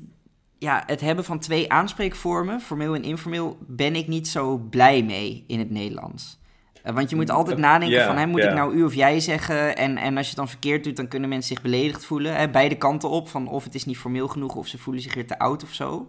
Ja, 0.59 0.83
het 0.85 1.01
hebben 1.01 1.23
van 1.25 1.39
twee 1.39 1.71
aanspreekvormen, 1.71 2.61
formeel 2.61 2.95
en 2.95 3.03
informeel, 3.03 3.57
ben 3.67 3.95
ik 3.95 4.07
niet 4.07 4.27
zo 4.27 4.57
blij 4.57 5.03
mee 5.03 5.43
in 5.47 5.59
het 5.59 5.69
Nederlands. 5.69 6.39
Eh, 6.83 6.93
want 6.93 7.09
je 7.09 7.15
moet 7.15 7.29
altijd 7.29 7.57
nadenken 7.57 7.97
van, 8.05 8.17
hè, 8.17 8.25
moet 8.27 8.39
ik 8.43 8.53
nou 8.53 8.73
u 8.75 8.83
of 8.83 8.93
jij 8.93 9.19
zeggen? 9.19 9.75
En, 9.77 9.97
en 9.97 10.11
als 10.17 10.21
je 10.25 10.29
het 10.29 10.35
dan 10.37 10.47
verkeerd 10.49 10.83
doet, 10.83 10.95
dan 10.95 11.07
kunnen 11.07 11.29
mensen 11.29 11.53
zich 11.55 11.63
beledigd 11.63 12.05
voelen. 12.05 12.35
Hè, 12.35 12.49
beide 12.49 12.75
kanten 12.75 13.09
op, 13.09 13.29
van 13.29 13.47
of 13.47 13.63
het 13.63 13.75
is 13.75 13.85
niet 13.85 13.97
formeel 13.97 14.27
genoeg, 14.27 14.55
of 14.55 14.67
ze 14.67 14.77
voelen 14.77 15.01
zich 15.03 15.13
weer 15.13 15.27
te 15.27 15.39
oud 15.39 15.63
of 15.63 15.73
zo. 15.73 16.07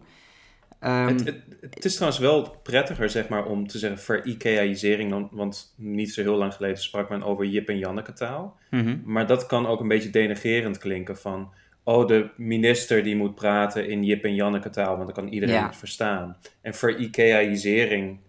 Ehm, 0.81 1.07
Het, 1.07 1.25
het, 1.25 1.43
het 1.71 1.85
is 1.85 1.95
trouwens 1.95 2.21
wel 2.21 2.57
prettiger, 2.63 3.11
zeg 3.11 3.29
maar, 3.29 3.45
om 3.47 3.67
te 3.67 3.79
zeggen 3.79 3.99
ver-IKEAisering. 4.01 5.11
dan- 5.11 5.29
Want 5.33 5.75
niet 5.77 6.13
zo 6.13 6.21
heel 6.23 6.37
lang 6.37 6.55
geleden 6.55 6.79
sprak 6.79 7.09
men 7.09 7.23
over 7.23 7.47
Jip 7.47 7.69
en 7.69 7.79
Janneke 7.79 8.13
taal. 8.13 8.57
mhm. 8.71 8.97
Maar 9.05 9.27
dat 9.27 9.47
kan 9.47 9.67
ook 9.67 9.81
een 9.81 9.89
beetje 9.89 10.11
denigerend 10.11 10.79
klinken 10.79 11.17
van... 11.19 11.51
Oh, 11.89 12.07
de 12.07 12.31
minister 12.37 13.03
die 13.03 13.17
moet 13.17 13.35
praten 13.35 13.89
in 13.89 14.05
Jip 14.05 14.25
en 14.25 14.35
Janneke 14.35 14.71
taal, 14.71 14.95
want 14.97 15.15
dan 15.15 15.25
kan 15.25 15.33
iedereen 15.33 15.55
Ja. 15.55 15.67
het 15.67 15.77
verstaan. 15.77 16.37
En 16.61 16.75
ver-IKEAisering 16.75 18.21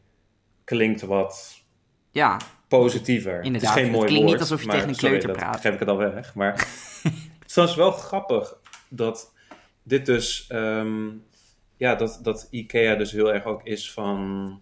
klinkt 0.64 1.02
wat 1.02 1.64
Ja, 2.12 2.38
positiever. 2.68 3.42
Inderdaad, 3.42 3.54
Het 3.62 3.64
is 3.70 3.70
geen 3.76 3.84
het 3.84 3.92
mooi 3.92 4.08
klinkt 4.08 4.30
niet 4.32 4.40
alsof 4.40 4.60
je 4.60 4.66
maar 4.66 4.76
tegen 4.76 4.90
een 4.90 4.96
sorry, 4.96 5.10
kleuter 5.18 5.30
dat 5.34 5.38
praat. 5.38 5.62
geef 5.62 5.74
ik 5.74 5.80
het 5.80 5.90
al 5.90 5.98
weg. 5.98 6.36
Maar 6.36 6.54
het 7.40 7.58
is 7.58 7.76
wel 7.76 7.92
grappig 7.92 8.58
dat 8.90 9.34
dit 9.84 10.06
dus... 10.06 10.46
ehm, 10.48 11.08
ja, 11.78 11.96
dat, 11.96 12.20
dat 12.24 12.48
IKEA 12.52 12.96
dus 12.96 13.12
heel 13.12 13.34
erg 13.34 13.44
ook 13.46 13.64
is 13.64 13.92
van... 13.92 14.62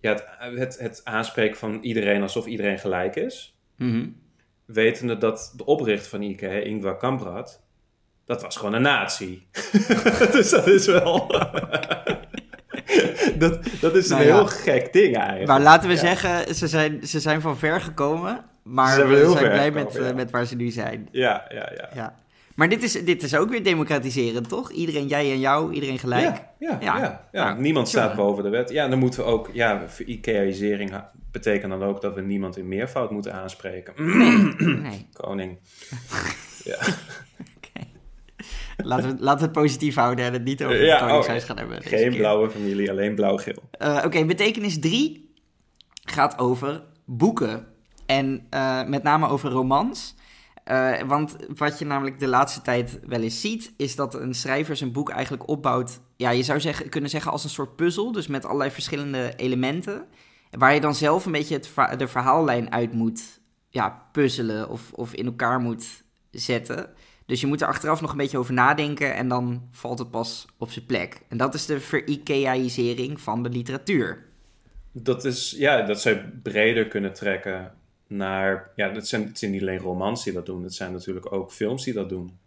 Ja, 0.00 0.12
het, 0.12 0.56
het, 0.58 0.78
het 0.78 1.00
aanspreken 1.04 1.56
van 1.56 1.78
iedereen 1.82 2.22
alsof 2.22 2.46
iedereen 2.46 2.78
gelijk 2.78 3.16
is. 3.16 3.58
mhm. 3.76 4.08
Wetende 4.64 5.18
dat 5.18 5.52
de 5.56 5.64
oprichter 5.64 6.10
van 6.10 6.22
IKEA, 6.22 6.50
Ingvar 6.64 6.96
Kamprad... 6.96 7.64
Dat 8.26 8.42
was 8.42 8.56
gewoon 8.56 8.72
een 8.74 8.82
nazi. 8.82 9.46
dus 10.32 10.50
dat 10.50 10.66
is 10.66 10.86
wel... 10.86 11.26
dat, 13.38 13.58
dat 13.80 13.96
is 13.96 14.08
Nou 14.08 14.20
een 14.22 14.26
ja. 14.28 14.34
heel 14.34 14.46
gek 14.46 14.92
ding 14.92 15.16
eigenlijk. 15.16 15.46
Maar 15.46 15.60
laten 15.60 15.88
we 15.88 15.94
Ja. 15.94 16.00
zeggen, 16.00 16.54
ze 16.54 16.68
zijn, 16.68 17.06
ze 17.06 17.20
zijn 17.20 17.40
van 17.40 17.58
ver 17.58 17.80
gekomen. 17.80 18.44
Maar 18.62 18.88
Ze 18.88 18.94
zijn 18.94 19.06
we 19.08 19.14
wel 19.14 19.22
heel 19.24 19.32
zijn 19.36 19.44
blij 19.50 19.64
gekomen, 19.64 19.84
met, 19.84 19.96
eh, 19.96 20.06
ja. 20.08 20.14
met 20.14 20.30
waar 20.30 20.44
ze 20.46 20.56
nu 20.56 20.70
zijn. 20.70 21.08
Ja, 21.10 21.44
ja, 21.48 21.72
ja. 21.76 21.88
Ja. 21.94 22.14
Maar 22.54 22.68
dit 22.68 22.82
is, 22.82 22.92
dit 22.92 23.22
is 23.22 23.34
ook 23.36 23.48
weer 23.50 23.64
democratiserend, 23.64 24.48
toch? 24.48 24.70
Iedereen, 24.70 25.06
jij 25.06 25.30
en 25.30 25.40
jou, 25.40 25.72
iedereen 25.72 25.98
gelijk. 25.98 26.22
Ja, 26.22 26.50
ja, 26.58 26.78
Ja. 26.80 26.98
ja. 26.98 27.26
ja. 27.32 27.44
Nou, 27.44 27.60
niemand 27.60 27.88
staat 27.88 28.14
boven 28.14 28.44
de 28.44 28.50
wet. 28.50 28.70
Ja, 28.70 28.88
dan 28.88 28.98
moeten 28.98 29.20
we 29.20 29.26
ook... 29.26 29.50
Ja, 29.52 29.88
voor 29.88 30.06
IKEAisering 30.06 30.92
betekent 31.32 31.70
dan 31.70 31.82
ook 31.82 32.00
dat 32.00 32.14
we 32.14 32.20
niemand 32.20 32.56
in 32.56 32.68
meervoud 32.68 33.10
moeten 33.10 33.32
aanspreken. 33.34 33.92
Nee, 34.82 35.06
Koning. 35.20 35.58
Ja. 36.64 36.76
Laten 38.86 39.16
we, 39.16 39.22
laten 39.22 39.38
we 39.38 39.44
het 39.44 39.52
positief 39.52 39.94
houden 39.94 40.24
en 40.24 40.32
het 40.32 40.44
niet 40.44 40.64
over 40.64 40.76
het 40.76 40.86
Ja, 40.86 40.98
Koningshuis 40.98 41.42
oh, 41.42 41.48
gaan 41.48 41.58
hebben. 41.58 41.82
Geen 41.82 42.10
keer. 42.10 42.18
blauwe 42.18 42.50
familie, 42.50 42.90
alleen 42.90 43.14
blauw-geel. 43.14 43.62
Eh, 43.70 44.02
Oké, 44.04 44.24
betekenis 44.24 44.80
3 44.80 45.34
gaat 46.04 46.38
over 46.38 46.82
boeken. 47.04 47.66
En 48.06 48.46
eh, 48.50 48.84
met 48.84 49.02
name 49.02 49.28
over 49.28 49.50
romans. 49.50 50.14
Eh, 50.64 51.00
want 51.06 51.36
wat 51.56 51.78
je 51.78 51.84
namelijk 51.84 52.18
de 52.18 52.28
laatste 52.28 52.62
tijd 52.62 53.00
wel 53.06 53.20
eens 53.20 53.40
ziet, 53.40 53.72
is 53.76 53.96
dat 53.96 54.14
een 54.14 54.34
schrijver 54.34 54.76
zijn 54.76 54.92
boek 54.92 55.10
eigenlijk 55.10 55.48
opbouwt. 55.48 56.00
Ja, 56.16 56.30
je 56.30 56.42
zou 56.42 56.60
zeggen, 56.60 56.88
kunnen 56.88 57.10
zeggen 57.10 57.32
als 57.32 57.44
een 57.44 57.50
soort 57.50 57.76
puzzel, 57.76 58.12
dus 58.12 58.26
met 58.26 58.44
allerlei 58.44 58.70
verschillende 58.70 59.32
elementen. 59.36 60.04
Waar 60.50 60.74
je 60.74 60.80
dan 60.80 60.94
zelf 60.94 61.26
een 61.26 61.32
beetje 61.32 61.54
het 61.54 61.98
de 61.98 62.08
verhaallijn 62.08 62.72
uit 62.72 62.92
moet 62.92 63.40
ja, 63.68 64.08
puzzelen 64.12 64.68
of, 64.68 64.92
of 64.92 65.14
in 65.14 65.26
elkaar 65.26 65.60
moet 65.60 66.04
zetten. 66.30 66.90
Dus 67.26 67.40
je 67.40 67.46
moet 67.46 67.60
er 67.60 67.66
achteraf 67.66 68.00
nog 68.00 68.10
een 68.10 68.16
beetje 68.16 68.38
over 68.38 68.54
nadenken 68.54 69.14
en 69.14 69.28
dan 69.28 69.68
valt 69.70 69.98
het 69.98 70.10
pas 70.10 70.46
op 70.56 70.70
zijn 70.70 70.86
plek. 70.86 71.20
En 71.28 71.36
dat 71.36 71.54
is 71.54 71.66
de 71.66 71.80
ver-IKEAisering 71.80 73.20
van 73.20 73.42
de 73.42 73.48
literatuur. 73.48 74.24
Dat 74.92 75.24
is, 75.24 75.54
ja, 75.58 75.82
dat 75.82 76.00
zou 76.00 76.14
je 76.14 76.22
breder 76.42 76.88
kunnen 76.88 77.12
trekken 77.12 77.72
naar... 78.06 78.70
Ja, 78.76 78.92
het 78.92 79.08
zijn, 79.08 79.26
het 79.26 79.38
zijn 79.38 79.50
niet 79.50 79.60
alleen 79.60 79.78
romans 79.78 80.24
die 80.24 80.32
dat 80.32 80.46
doen. 80.46 80.62
Het 80.62 80.74
zijn 80.74 80.92
natuurlijk 80.92 81.32
ook 81.32 81.52
films 81.52 81.84
die 81.84 81.94
dat 81.94 82.08
doen. 82.08 82.38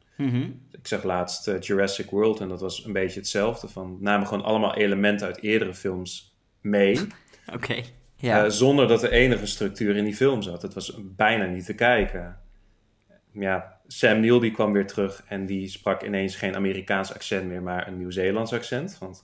Ik 0.72 0.88
zag 0.88 1.04
laatst 1.04 1.48
eh, 1.48 1.60
Jurassic 1.60 2.10
World 2.10 2.40
en 2.40 2.50
dat 2.50 2.62
was 2.62 2.86
een 2.86 2.94
beetje 2.94 3.20
hetzelfde. 3.20 3.68
Van, 3.68 3.98
namen 4.00 4.28
gewoon 4.28 4.44
allemaal 4.44 4.76
elementen 4.76 5.28
uit 5.28 5.42
eerdere 5.42 5.74
films 5.74 6.36
mee. 6.62 7.00
Oké. 7.56 7.82
Ja. 8.16 8.44
Eh, 8.44 8.52
zonder 8.52 8.88
dat 8.88 9.04
er 9.04 9.12
enige 9.12 9.46
structuur 9.46 9.96
in 9.96 10.04
die 10.04 10.16
film 10.16 10.42
zat. 10.42 10.62
Het 10.62 10.74
was 10.74 10.98
bijna 11.02 11.46
niet 11.46 11.66
te 11.66 11.74
kijken. 11.74 12.40
Ja, 13.40 13.78
Sam 13.88 14.20
Neill 14.20 14.40
die 14.40 14.52
kwam 14.52 14.74
weer 14.74 14.88
terug 14.88 15.24
en 15.28 15.46
die 15.46 15.68
sprak 15.68 16.04
ineens 16.04 16.36
geen 16.36 16.56
Amerikaans 16.56 17.14
accent 17.14 17.48
meer, 17.48 17.62
maar 17.62 17.88
een 17.88 17.98
Nieuw-Zeelands 17.98 18.54
accent. 18.54 18.98
Want 19.00 19.24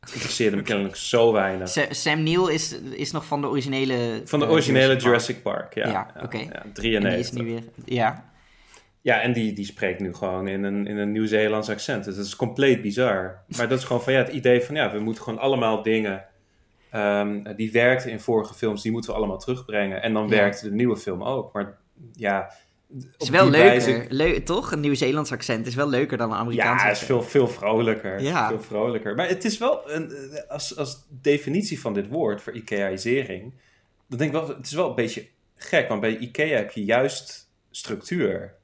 het 0.00 0.12
interesseerde 0.14 0.56
me 0.56 0.62
kennelijk 0.72 0.96
zo 0.96 1.32
weinig. 1.32 1.68
Sa- 1.68 1.86
Sam 1.92 2.22
Neill 2.22 2.52
is, 2.52 2.78
is 2.78 3.10
nog 3.10 3.26
van 3.26 3.40
de 3.40 3.46
originele... 3.48 4.22
Van 4.24 4.38
de 4.38 4.44
eh, 4.44 4.50
originele. 4.52 4.96
Jurassic 4.96 5.42
Park, 5.42 5.74
ja. 5.74 5.88
Ja, 5.88 6.14
oké. 6.22 6.36
Ja, 6.38 6.52
En 6.52 6.60
die 6.64 6.72
93. 6.72 7.20
is 7.20 7.32
nu 7.32 7.44
weer... 7.44 7.62
Ja. 7.84 8.32
Ja, 9.00 9.20
en 9.20 9.32
die, 9.32 9.52
die 9.52 9.64
spreekt 9.64 10.00
nu 10.00 10.14
gewoon 10.14 10.48
in 10.48 10.62
een, 10.64 10.86
in 10.86 10.96
een 10.96 11.12
Nieuw-Zeelands 11.12 11.68
accent. 11.70 12.04
Dus 12.04 12.16
dat 12.16 12.24
is 12.24 12.36
compleet 12.36 12.82
bizar. 12.82 13.42
Maar 13.56 13.68
dat 13.68 13.78
is 13.78 13.84
gewoon 13.84 14.02
van 14.02 14.12
ja, 14.12 14.18
het 14.18 14.32
idee 14.32 14.60
van 14.62 14.74
ja, 14.74 14.92
we 14.92 14.98
moeten 14.98 15.22
gewoon 15.24 15.38
allemaal 15.38 15.82
dingen 15.82 16.24
ehm, 16.90 17.54
die 17.56 17.72
werkten 17.72 18.10
in 18.10 18.20
vorige 18.20 18.54
films, 18.54 18.82
die 18.82 18.92
moeten 18.92 19.10
we 19.10 19.16
allemaal 19.16 19.38
terugbrengen. 19.38 20.02
En 20.02 20.12
dan 20.12 20.22
Ja. 20.28 20.28
werkte 20.36 20.68
de 20.68 20.74
nieuwe 20.74 20.96
film 20.96 21.22
ook. 21.22 21.52
Maar 21.52 21.78
ja, 22.12 22.52
is 23.18 23.28
wel 23.28 23.50
leuker. 23.50 24.06
Leu- 24.08 24.42
toch? 24.42 24.72
Een 24.72 24.80
Nieuw-Zeelands 24.80 25.32
accent 25.32 25.66
is 25.66 25.74
wel 25.74 25.88
leuker 25.88 26.16
dan 26.18 26.30
een 26.32 26.36
Amerikaans 26.38 26.82
ja, 26.82 26.88
het 26.88 26.96
is 26.96 27.02
accent. 27.02 27.08
veel, 27.30 27.30
veel 27.46 27.48
vrolijker. 27.48 28.20
Ja. 28.20 28.48
Veel 28.48 28.60
vrolijker. 28.60 29.14
Maar 29.14 29.28
het 29.28 29.44
is 29.44 29.58
wel, 29.58 29.90
een, 29.90 30.10
eh, 30.10 30.50
als, 30.50 30.76
als 30.76 31.04
definitie 31.08 31.80
van 31.80 31.94
dit 31.94 32.08
woord 32.08 32.42
voor 32.42 32.52
Ikeaisering, 32.52 33.52
dan 34.08 34.18
denk 34.18 34.32
ik 34.34 34.40
wel, 34.40 34.48
het 34.56 34.66
is 34.66 34.72
wel 34.72 34.88
een 34.88 34.94
beetje 34.94 35.26
gek. 35.56 35.88
Want 35.88 36.00
bij 36.00 36.16
Ikea 36.18 36.56
heb 36.56 36.70
je 36.70 36.84
juist 36.84 37.50
structuur. 37.70 38.54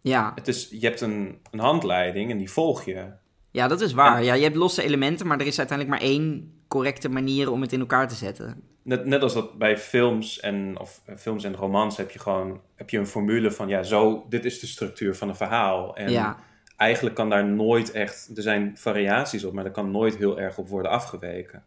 Ja. 0.00 0.32
Het 0.34 0.48
is, 0.48 0.68
je 0.70 0.86
hebt 0.86 1.00
een, 1.00 1.38
een 1.50 1.58
handleiding 1.60 2.30
en 2.30 2.38
die 2.38 2.50
volg 2.50 2.84
je. 2.84 3.04
ja, 3.50 3.68
dat 3.68 3.80
is 3.80 3.92
waar. 3.92 4.16
En- 4.16 4.24
Ja, 4.24 4.34
je 4.34 4.42
hebt 4.42 4.56
losse 4.56 4.82
elementen, 4.82 5.26
maar 5.26 5.40
er 5.40 5.46
is 5.46 5.58
uiteindelijk 5.58 5.98
maar 6.00 6.08
één 6.08 6.52
correcte 6.70 7.08
manier 7.08 7.50
om 7.50 7.60
het 7.60 7.72
in 7.72 7.80
elkaar 7.80 8.08
te 8.08 8.14
zetten. 8.14 8.62
Net, 8.82 9.04
net 9.06 9.22
als 9.22 9.34
dat 9.34 9.58
bij 9.58 9.78
films 9.78 10.40
en, 10.40 10.78
of, 10.78 11.00
eh, 11.04 11.16
films 11.16 11.44
en 11.44 11.54
romans 11.56 11.96
heb 11.96 12.10
je 12.10 12.18
gewoon 12.18 12.60
heb 12.74 12.90
je 12.90 12.98
een 12.98 13.06
formule 13.06 13.50
van 13.50 13.68
ja, 13.68 13.82
zo, 13.82 14.26
dit 14.28 14.44
is 14.44 14.60
de 14.60 14.66
structuur 14.66 15.14
van 15.16 15.28
een 15.28 15.36
verhaal. 15.36 15.96
En 15.96 16.10
Ja. 16.10 16.38
eigenlijk 16.76 17.14
kan 17.16 17.28
daar 17.30 17.44
nooit 17.46 17.90
echt, 17.90 18.30
er 18.36 18.42
zijn 18.42 18.72
variaties 18.76 19.44
op, 19.44 19.52
maar 19.52 19.64
er 19.64 19.70
kan 19.70 19.90
nooit 19.90 20.16
heel 20.16 20.40
erg 20.40 20.58
op 20.58 20.68
worden 20.68 20.90
afgeweken. 20.90 21.62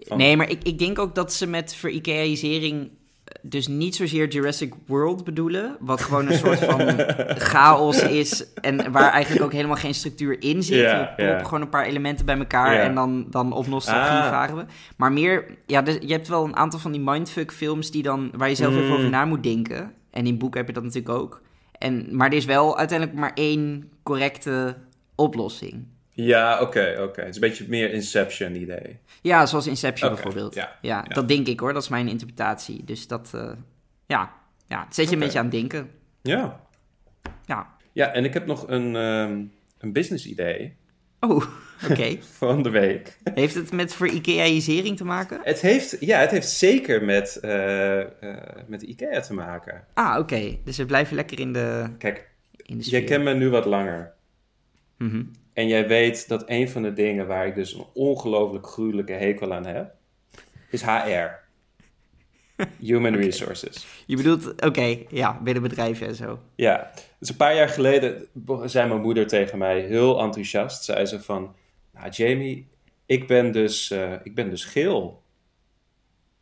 Van- 0.00 0.16
Nee, 0.18 0.36
maar 0.36 0.50
ik, 0.50 0.62
ik 0.62 0.78
denk 0.78 0.98
ook 0.98 1.14
dat 1.14 1.32
ze 1.32 1.46
met 1.46 1.74
ver-Ikeaisering 1.74 2.90
dus 3.42 3.66
niet 3.66 3.96
zozeer 3.96 4.28
Jurassic 4.28 4.72
World 4.86 5.24
bedoelen. 5.24 5.76
Wat 5.80 6.00
gewoon 6.00 6.26
een 6.26 6.38
soort 6.38 6.58
van 6.64 6.80
chaos 7.52 8.02
is. 8.02 8.44
En 8.54 8.92
waar 8.92 9.10
eigenlijk 9.12 9.44
ook 9.44 9.52
helemaal 9.52 9.76
geen 9.76 9.94
structuur 9.94 10.42
in 10.42 10.62
zit. 10.62 10.78
Ja, 10.80 11.12
we 11.16 11.38
gewoon 11.44 11.60
een 11.60 11.68
paar 11.68 11.84
elementen 11.84 12.26
bij 12.26 12.38
elkaar 12.38 12.76
en 12.80 12.94
dan, 12.94 13.26
dan 13.30 13.52
op 13.52 13.66
nostalgie 13.66 14.18
Ah. 14.18 14.28
varen 14.28 14.56
we. 14.56 14.64
Maar 14.96 15.12
meer, 15.12 15.44
ja, 15.66 15.82
dus 15.82 15.96
je 16.00 16.12
hebt 16.12 16.28
wel 16.28 16.44
een 16.44 16.56
aantal 16.56 16.78
van 16.78 16.92
die 16.92 17.00
mindfuck 17.00 17.52
films 17.52 17.90
die 17.90 18.02
dan, 18.02 18.30
waar 18.36 18.48
je 18.48 18.54
zelf 18.54 18.72
even 18.74 18.86
Mm. 18.86 18.92
over 18.92 19.10
na 19.10 19.24
moet 19.24 19.42
denken. 19.42 19.92
En 20.10 20.26
in 20.26 20.38
boek 20.38 20.54
heb 20.54 20.66
je 20.66 20.72
dat 20.72 20.82
natuurlijk 20.82 21.14
ook. 21.18 21.42
En, 21.78 22.06
maar 22.10 22.28
er 22.30 22.36
is 22.36 22.44
wel 22.44 22.78
uiteindelijk 22.78 23.18
maar 23.18 23.32
één 23.34 23.90
correcte 24.02 24.76
oplossing. 25.14 25.86
Ja, 26.24 26.60
oké, 26.60 26.96
oké. 27.00 27.20
Het 27.20 27.28
is 27.28 27.34
een 27.34 27.40
beetje 27.40 27.64
meer 27.68 27.92
Inception 27.92 28.54
idee. 28.54 28.98
Ja, 29.22 29.46
zoals 29.46 29.66
Inception 29.66 30.14
bijvoorbeeld. 30.14 30.54
ja, 30.54 30.78
Ja, 30.82 31.04
ja. 31.08 31.14
dat 31.14 31.28
denk 31.28 31.46
ik 31.46 31.60
hoor. 31.60 31.72
Dat 31.72 31.82
is 31.82 31.88
mijn 31.88 32.08
interpretatie. 32.08 32.84
Dus 32.84 33.06
dat, 33.06 33.30
eh, 33.34 33.50
ja, 34.06 34.32
ja, 34.66 34.84
het 34.84 34.94
zet 34.94 35.08
je 35.08 35.12
een 35.14 35.18
beetje 35.20 35.38
aan 35.38 35.44
het 35.44 35.54
denken. 35.54 35.90
Ja. 36.22 36.60
Ja. 37.44 37.76
Ja, 37.92 38.12
en 38.12 38.24
ik 38.24 38.34
heb 38.34 38.46
nog 38.46 38.68
een, 38.68 38.96
ehm, 38.96 39.42
een 39.78 39.92
business 39.92 40.26
idee 40.26 40.76
Oh, 41.20 41.44
oké. 41.90 42.16
van 42.20 42.62
de 42.62 42.70
week. 42.70 43.16
Heeft 43.34 43.54
het 43.54 43.72
met 43.72 43.94
voor 43.94 44.08
Ikeaisering 44.08 44.96
te 44.96 45.04
maken? 45.04 45.40
Het 45.42 45.60
heeft, 45.60 45.96
ja, 46.00 46.18
het 46.20 46.30
heeft 46.30 46.48
zeker 46.50 47.04
met, 47.04 47.36
eh, 47.36 48.00
eh, 48.00 48.08
met 48.66 48.82
IKEA 48.82 49.20
te 49.20 49.34
maken. 49.34 49.84
Ah, 49.94 50.18
oké. 50.18 50.58
Dus 50.64 50.76
we 50.76 50.86
blijven 50.86 51.16
lekker 51.16 51.40
in 51.40 51.52
de, 51.52 51.86
Kijk, 51.98 52.30
in 52.56 52.76
de 52.76 52.82
sfeer. 52.82 52.98
jij 52.98 53.08
kent 53.08 53.24
me 53.24 53.34
nu 53.34 53.48
wat 53.50 53.64
langer. 53.64 54.16
Mhm. 54.98 55.22
En 55.52 55.68
jij 55.68 55.88
weet 55.88 56.28
dat 56.28 56.42
een 56.46 56.68
van 56.68 56.82
de 56.82 56.92
dingen 56.92 57.26
waar 57.26 57.46
ik 57.46 57.54
dus 57.54 57.74
een 57.74 57.86
ongelooflijk 57.94 58.66
gruwelijke 58.66 59.12
hekel 59.12 59.52
aan 59.52 59.66
heb, 59.66 59.94
is 60.70 60.82
HR. 60.82 61.46
Human 62.78 63.14
Resources. 63.14 63.86
Je 64.06 64.16
bedoelt, 64.16 64.62
oké, 64.64 64.98
ja, 65.08 65.40
binnen 65.42 65.62
bedrijven 65.62 66.06
en 66.06 66.14
zo. 66.14 66.40
Ja, 66.54 66.90
dus 67.18 67.28
een 67.28 67.36
paar 67.36 67.54
jaar 67.54 67.68
geleden 67.68 68.28
zei 68.64 68.88
mijn 68.88 69.00
moeder 69.00 69.26
tegen 69.26 69.58
mij 69.58 69.80
heel 69.80 70.20
enthousiast. 70.20 70.84
Zei 70.84 71.06
ze 71.06 71.20
van, 71.20 71.54
nou 71.92 72.10
Jamie, 72.10 72.68
ik 73.06 73.26
ben 73.26 73.52
dus, 73.52 73.90
eh, 73.90 74.12
ik 74.22 74.34
ben 74.34 74.50
dus 74.50 74.64
geel. 74.64 75.22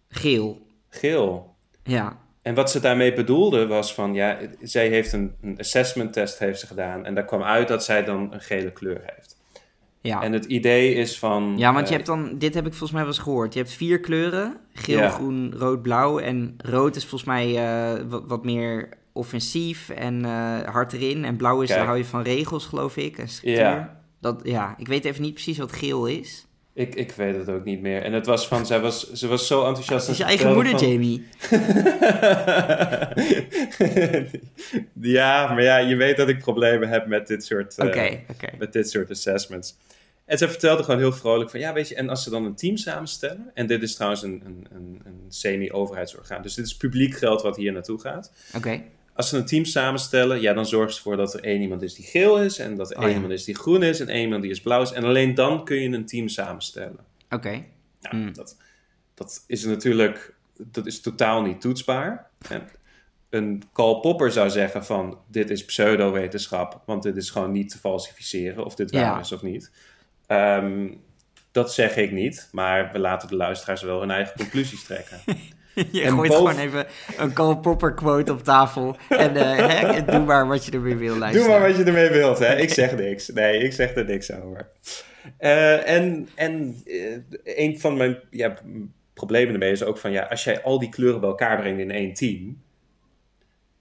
Geel. 0.09 0.67
Geel. 0.89 1.55
Ja. 1.83 2.26
En 2.47 2.55
wat 2.55 2.71
ze 2.71 2.81
daarmee 2.81 3.13
bedoelde 3.13 3.67
was 3.67 3.95
van, 3.95 4.15
ja, 4.15 4.39
zij 4.63 4.89
heeft 4.89 5.13
een, 5.13 5.35
een 5.43 5.59
assessment 5.59 6.13
test 6.13 6.39
heeft 6.39 6.61
ze 6.61 6.67
gedaan. 6.67 7.05
En 7.05 7.15
daar 7.15 7.25
kwam 7.25 7.43
uit 7.43 7.69
dat 7.69 7.85
zij 7.85 8.05
dan 8.05 8.33
een 8.33 8.41
gele 8.41 8.73
kleur 8.73 9.01
heeft. 9.05 9.37
Ja. 10.01 10.23
En 10.23 10.33
het 10.33 10.45
idee 10.45 10.95
is 10.95 11.19
van... 11.19 11.55
ja, 11.57 11.73
want 11.73 11.89
je 11.89 11.91
eh, 11.91 11.97
hebt 11.97 12.07
dan, 12.07 12.39
dit 12.39 12.55
heb 12.55 12.65
ik 12.67 12.71
volgens 12.71 12.91
mij 12.91 13.01
wel 13.01 13.11
eens 13.11 13.23
gehoord. 13.23 13.53
Je 13.53 13.59
hebt 13.59 13.73
vier 13.73 14.01
kleuren: 14.01 14.57
geel, 14.73 14.99
Ja. 14.99 15.09
groen, 15.09 15.55
rood, 15.57 15.83
blauw. 15.83 16.19
En 16.19 16.55
rood 16.57 16.97
is 16.97 17.03
volgens 17.03 17.31
mij 17.31 17.57
eh, 17.57 18.03
wat, 18.09 18.23
wat 18.27 18.45
meer 18.45 18.89
offensief 19.13 19.89
en 19.89 20.25
eh, 20.25 20.61
hard 20.63 20.93
erin. 20.93 21.25
En 21.25 21.37
blauw 21.37 21.61
is, 21.61 21.67
Kijk. 21.67 21.79
daar 21.79 21.89
hou 21.89 21.99
je 21.99 22.05
van 22.05 22.23
regels, 22.23 22.67
geloof 22.67 22.97
ik. 22.97 23.19
En 23.19 23.29
structuur. 23.29 23.63
Ja. 23.63 24.01
Dat, 24.21 24.41
ja, 24.43 24.75
ik 24.79 24.89
weet 24.89 25.05
even 25.05 25.23
niet 25.23 25.35
precies 25.35 25.59
wat 25.59 25.73
geel 25.73 26.07
is. 26.07 26.47
Ik, 26.77 26.95
ik 26.95 27.13
weet 27.13 27.35
het 27.37 27.49
ook 27.49 27.65
niet 27.65 27.81
meer. 27.81 28.03
En 28.03 28.13
het 28.13 28.27
was 28.27 28.49
van, 28.49 28.67
zij 28.67 28.81
was, 28.81 29.13
ze 29.13 29.27
was 29.27 29.47
zo 29.47 29.67
enthousiast. 29.67 30.07
Het 30.07 30.15
is 30.15 30.21
je 30.21 30.25
eigen 30.25 30.55
moeder, 30.55 30.81
Jamie. 30.81 31.27
ja, 35.19 35.53
maar 35.53 35.63
ja, 35.63 35.77
je 35.77 35.97
weet 35.97 36.17
dat 36.17 36.29
ik 36.29 36.39
problemen 36.39 36.89
heb 36.89 37.07
met 37.07 37.27
dit 37.27 37.45
soort, 37.45 37.79
eh, 37.79 38.13
met 38.59 38.73
dit 38.73 38.91
soort 38.91 39.11
assessments. 39.11 39.77
En 40.25 40.39
ze 40.39 40.49
vertelde 40.49 40.83
gewoon 40.83 41.01
heel 41.01 41.13
vrolijk 41.13 41.51
van, 41.51 41.61
ja, 41.61 41.73
weet 41.73 41.89
je, 41.89 41.95
en 41.95 42.09
als 42.09 42.23
ze 42.23 42.31
dan 42.31 42.45
een 42.45 42.57
team 42.57 42.77
samenstellen, 42.77 43.51
en 43.55 43.67
dit 43.67 43.83
is 43.83 43.95
trouwens 43.95 44.23
een, 44.23 44.43
een, 44.45 44.67
een, 44.75 45.01
een 45.05 45.25
semi-overheidsorgaan, 45.29 46.43
dus 46.43 46.55
dit 46.55 46.67
is 46.67 46.77
publiek 46.77 47.15
geld 47.15 47.43
wat 47.43 47.57
hier 47.57 47.73
naartoe 47.73 48.01
gaat. 48.01 48.33
Oké. 48.57 48.83
Als 49.17 49.29
ze 49.29 49.37
een 49.37 49.47
team 49.47 49.65
samenstellen, 49.65 50.41
ja, 50.41 50.53
dan 50.53 50.67
zorgt 50.67 50.91
ze 50.93 50.97
ervoor 50.97 51.17
dat 51.17 51.35
er 51.35 51.41
één 51.45 51.61
iemand 51.61 51.83
is 51.83 51.95
die 51.95 52.05
geel 52.05 52.41
is, 52.43 52.59
en 52.59 52.77
dat 52.77 52.91
er 52.91 52.97
Oh, 52.97 53.03
één 53.03 53.11
ja. 53.11 53.17
iemand 53.17 53.33
is 53.35 53.45
die 53.45 53.55
groen 53.55 53.83
is, 53.83 54.01
en 54.01 54.09
één 54.09 54.23
iemand 54.23 54.43
die 54.43 54.51
is 54.51 54.61
blauw 54.61 54.83
is. 54.83 54.93
En 54.93 55.05
alleen 55.05 55.35
dan 55.35 55.65
kun 55.65 55.77
je 55.77 55.89
een 55.89 56.07
team 56.07 56.29
samenstellen. 56.29 56.99
Oké. 57.31 57.65
Hmm. 58.01 58.33
dat, 58.35 58.57
dat 59.15 59.45
is 59.47 59.65
natuurlijk 59.65 60.35
dat 60.59 60.87
is 60.87 61.01
totaal 61.01 61.43
niet 61.43 61.61
toetsbaar. 61.61 62.31
En 62.49 62.63
een 63.31 63.63
Karl 63.73 64.01
Popper 64.01 64.33
zou 64.33 64.51
zeggen 64.51 64.85
van 64.85 65.19
dit 65.29 65.51
is 65.51 65.65
pseudowetenschap, 65.65 66.83
want 66.87 67.03
dit 67.03 67.17
is 67.17 67.31
gewoon 67.31 67.53
niet 67.53 67.69
te 67.71 67.79
falsificeren 67.79 68.65
of 68.65 68.75
dit 68.75 68.91
waar 68.91 69.01
Ja. 69.01 69.19
is 69.21 69.33
of 69.33 69.43
niet. 69.43 69.71
Ehm, 70.27 70.89
dat 71.53 71.73
zeg 71.75 71.97
ik 71.97 72.13
niet, 72.13 72.49
maar 72.53 72.93
we 72.93 72.99
laten 72.99 73.29
de 73.29 73.37
luisteraars 73.37 73.83
wel 73.83 74.01
hun 74.01 74.11
eigen 74.11 74.37
conclusies 74.37 74.85
trekken. 74.85 75.19
Je 75.93 76.03
En 76.03 76.13
gooit 76.13 76.31
boven- 76.31 76.55
gewoon 76.55 76.67
even 76.67 76.87
een 77.17 77.33
Karl 77.33 77.57
Popper 77.57 77.95
quote 77.95 78.33
op 78.33 78.43
tafel. 78.45 78.97
En 79.09 79.37
eh, 79.37 79.69
hè, 79.69 80.05
doe 80.05 80.25
maar 80.25 80.47
wat 80.47 80.65
je 80.65 80.71
ermee 80.73 80.97
wil 80.97 81.17
luisteren. 81.17 81.49
Doe 81.49 81.59
maar 81.59 81.69
wat 81.69 81.77
je 81.79 81.85
ermee 81.85 82.11
wilt, 82.11 82.39
hè? 82.39 82.57
Ik 82.57 82.71
zeg 82.71 82.97
niks. 82.97 83.29
Nee, 83.29 83.59
ik 83.59 83.73
zeg 83.73 83.95
er 83.95 84.05
niks 84.05 84.33
over. 84.33 84.69
Eh, 85.39 85.89
en 85.91 86.29
en 86.35 86.77
eh, 86.85 87.59
een 87.59 87.81
van 87.81 87.97
mijn 87.97 88.19
ja, 88.31 88.55
problemen 89.15 89.53
ermee 89.53 89.71
is 89.73 89.83
ook 89.85 89.99
van... 89.99 90.13
Ja, 90.13 90.23
als 90.23 90.45
jij 90.45 90.63
al 90.63 90.79
die 90.79 90.89
kleuren 90.89 91.21
bij 91.21 91.29
elkaar 91.29 91.59
brengt 91.61 91.81
in 91.81 91.91
één 91.91 92.15
team... 92.15 92.63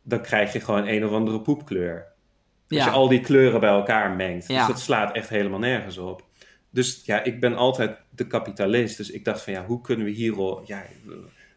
dan 0.01 0.21
krijg 0.21 0.53
je 0.53 0.59
gewoon 0.59 0.87
een 0.87 1.05
of 1.05 1.11
andere 1.11 1.41
poepkleur. 1.41 2.05
Als 2.69 2.79
Ja. 2.79 2.85
je 2.85 2.91
al 2.91 3.07
die 3.07 3.21
kleuren 3.21 3.59
bij 3.59 3.69
elkaar 3.69 4.11
mengt. 4.15 4.47
Ja. 4.47 4.57
Dus 4.57 4.67
dat 4.67 4.79
slaat 4.79 5.15
echt 5.15 5.29
helemaal 5.29 5.59
nergens 5.59 5.97
op. 5.97 6.23
Dus 6.69 7.01
ja, 7.05 7.23
ik 7.23 7.39
ben 7.39 7.55
altijd 7.55 7.97
de 8.09 8.27
kapitalist. 8.27 8.97
Dus 8.97 9.11
ik 9.11 9.25
dacht 9.25 9.41
van 9.41 9.53
ja, 9.53 9.65
hoe 9.65 9.81
kunnen 9.81 10.05
we 10.05 10.11
hier... 10.11 10.35
Ja, 10.65 10.83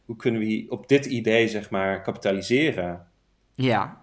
hoe 0.08 0.16
kunnen 0.16 0.40
we 0.40 0.66
op 0.68 0.88
dit 0.88 1.06
idee, 1.06 1.48
zeg 1.48 1.70
maar, 1.70 2.02
kapitaliseren? 2.02 3.06
Ja. 3.54 4.00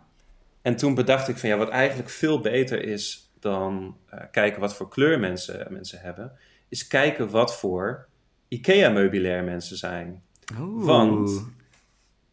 En 0.62 0.75
toen 0.75 0.93
bedacht 0.93 1.27
ik 1.27 1.38
van 1.38 1.50
ja, 1.50 1.57
wat 1.57 1.69
eigenlijk 1.69 2.09
veel 2.09 2.39
beter 2.39 2.83
is 2.83 3.31
dan 3.39 3.97
eh, 4.09 4.19
kijken 4.31 4.59
wat 4.62 4.75
voor 4.75 4.89
kleur 4.89 5.19
mensen, 5.19 5.67
mensen 5.69 6.00
hebben, 6.00 6.31
is 6.69 6.88
kijken 6.88 7.29
wat 7.29 7.57
voor 7.57 8.07
IKEA-meubilair 8.47 9.43
mensen 9.43 9.77
zijn. 9.77 10.21
Oeh. 10.59 10.85
Want 10.85 11.45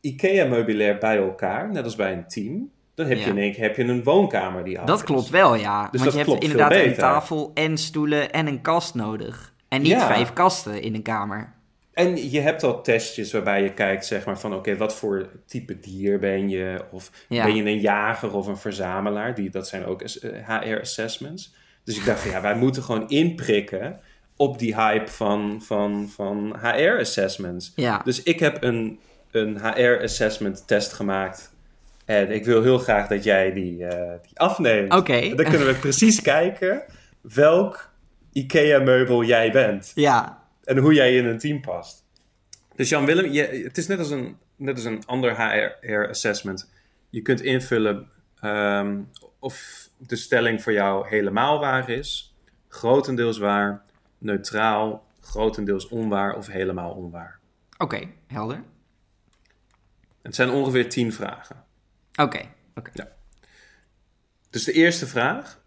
IKEA-meubilair 0.00 0.98
bij 0.98 1.16
elkaar, 1.16 1.70
net 1.72 1.84
als 1.84 1.96
bij 1.96 2.12
een 2.12 2.26
team, 2.28 2.70
dan 2.94 3.06
heb 3.06 3.16
je 3.18 3.24
Ja. 3.24 3.30
in 3.30 3.38
één 3.38 3.52
keer 3.52 3.62
heb 3.62 3.76
je 3.76 3.84
een 3.84 4.02
woonkamer 4.02 4.64
die 4.64 4.78
af 4.80 4.86
Dat 4.86 5.02
klopt 5.02 5.28
wel, 5.30 5.54
ja. 5.54 5.88
Dus 5.90 6.00
Want 6.00 6.12
je 6.12 6.18
hebt 6.18 6.42
inderdaad 6.42 6.72
een 6.74 6.94
tafel 6.94 7.50
en 7.54 7.76
stoelen 7.78 8.32
en 8.32 8.46
een 8.46 8.60
kast 8.60 8.94
nodig. 8.94 9.54
En 9.68 9.82
niet 9.82 9.90
Ja. 9.90 10.06
vijf 10.06 10.32
kasten 10.32 10.82
in 10.82 10.94
een 10.94 11.02
kamer. 11.02 11.52
En 11.92 12.30
je 12.30 12.40
hebt 12.40 12.62
al 12.62 12.82
testjes 12.82 13.32
waarbij 13.32 13.62
je 13.62 13.72
kijkt 13.72 14.06
zeg 14.06 14.24
maar 14.24 14.38
van 14.38 14.54
oké, 14.54 14.76
wat 14.76 14.94
voor 14.94 15.28
type 15.46 15.80
dier 15.80 16.18
ben 16.18 16.48
je? 16.48 16.84
Of 16.90 17.10
Ja. 17.28 17.44
ben 17.44 17.54
je 17.56 17.62
een 17.62 17.80
jager 17.80 18.32
of 18.34 18.46
een 18.46 18.56
verzamelaar? 18.56 19.34
Die, 19.34 19.50
dat 19.50 19.68
zijn 19.68 19.84
ook 19.84 20.02
eh, 20.02 20.48
HR-assessments. 20.48 21.54
Dus 21.84 21.96
ik 21.98 22.04
dacht 22.04 22.20
van 22.20 22.30
ja, 22.30 22.40
wij 22.40 22.54
moeten 22.56 22.82
gewoon 22.82 23.08
inprikken 23.08 24.00
op 24.36 24.58
die 24.58 24.74
hype 24.74 25.10
van, 25.10 25.62
van, 25.64 26.08
van 26.14 26.56
HR-assessments. 26.62 27.72
Ja. 27.76 28.00
Dus 28.04 28.22
ik 28.22 28.38
heb 28.40 28.62
een, 28.62 29.00
een 29.30 29.58
HR-assessment 29.60 30.66
test 30.66 30.92
gemaakt. 30.92 31.50
En 32.04 32.30
ik 32.30 32.44
wil 32.44 32.62
heel 32.62 32.78
graag 32.78 33.08
dat 33.08 33.24
jij 33.24 33.52
die, 33.52 33.86
eh, 33.86 34.12
die 34.22 34.38
afneemt. 34.38 34.94
Oké. 34.94 35.20
Dan 35.34 35.44
kunnen 35.48 35.66
we 35.66 35.74
precies 35.74 36.22
kijken 36.22 36.82
welk 37.20 37.90
IKEA-meubel 38.32 39.24
jij 39.24 39.50
bent. 39.52 39.92
Ja, 39.94 40.41
En 40.76 40.78
hoe 40.82 40.94
jij 40.94 41.16
in 41.16 41.24
een 41.26 41.38
team 41.38 41.60
past. 41.60 42.04
Dus 42.76 42.88
Jan-Willem, 42.88 43.30
je- 43.32 43.62
het 43.64 43.78
is 43.78 43.86
net 43.86 43.98
als 43.98 44.10
een, 44.10 44.36
net 44.56 44.74
als 44.74 44.84
een 44.84 45.06
ander 45.06 45.36
HR-assessment. 45.36 46.70
Je 47.10 47.22
kunt 47.22 47.40
invullen 47.40 48.08
ehm, 48.40 49.00
of 49.38 49.88
de 49.96 50.16
stelling 50.16 50.62
voor 50.62 50.72
jou 50.72 51.08
helemaal 51.08 51.58
waar 51.60 51.88
is, 51.90 52.34
grotendeels 52.68 53.38
waar, 53.38 53.82
neutraal, 54.18 55.06
grotendeels 55.20 55.88
onwaar 55.88 56.36
of 56.36 56.46
helemaal 56.46 56.92
onwaar. 56.92 57.38
oké, 57.78 58.08
helder. 58.26 58.62
Het 60.22 60.34
zijn 60.34 60.50
ongeveer 60.50 60.88
tien 60.88 61.12
vragen. 61.12 61.64
Oké, 62.14 62.48
oké. 62.74 63.08
Dus 64.50 64.64
de 64.64 64.72
eerste 64.72 65.06
vraag, 65.06 65.61